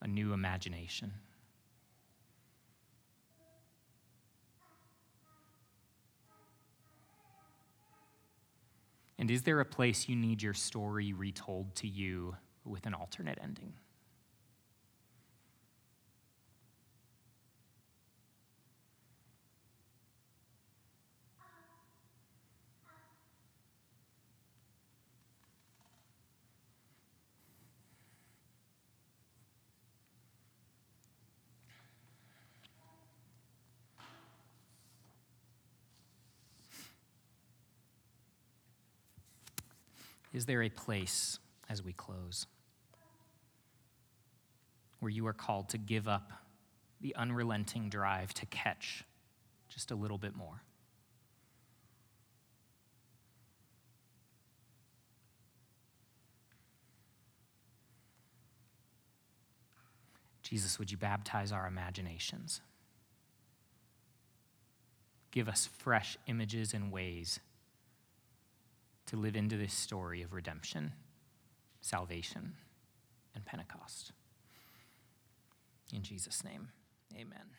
A 0.00 0.08
new 0.08 0.32
imagination. 0.32 1.12
And 9.18 9.30
is 9.30 9.42
there 9.42 9.60
a 9.60 9.64
place 9.64 10.08
you 10.08 10.16
need 10.16 10.42
your 10.42 10.54
story 10.54 11.12
retold 11.12 11.76
to 11.76 11.86
you 11.86 12.36
with 12.64 12.86
an 12.86 12.94
alternate 12.94 13.38
ending? 13.40 13.74
Is 40.32 40.46
there 40.46 40.62
a 40.62 40.70
place 40.70 41.38
as 41.68 41.82
we 41.82 41.92
close 41.92 42.46
where 45.00 45.10
you 45.10 45.26
are 45.26 45.32
called 45.32 45.68
to 45.70 45.78
give 45.78 46.08
up 46.08 46.32
the 47.00 47.14
unrelenting 47.16 47.88
drive 47.88 48.32
to 48.34 48.46
catch 48.46 49.04
just 49.68 49.90
a 49.90 49.94
little 49.94 50.18
bit 50.18 50.34
more? 50.34 50.62
Jesus, 60.42 60.78
would 60.78 60.90
you 60.90 60.98
baptize 60.98 61.50
our 61.50 61.66
imaginations? 61.66 62.60
Give 65.30 65.48
us 65.48 65.68
fresh 65.78 66.18
images 66.26 66.74
and 66.74 66.92
ways 66.92 67.40
to 69.12 69.18
live 69.18 69.36
into 69.36 69.58
this 69.58 69.74
story 69.74 70.22
of 70.22 70.32
redemption, 70.32 70.94
salvation, 71.82 72.54
and 73.34 73.44
Pentecost. 73.44 74.12
In 75.92 76.02
Jesus' 76.02 76.42
name, 76.42 76.68
amen. 77.14 77.50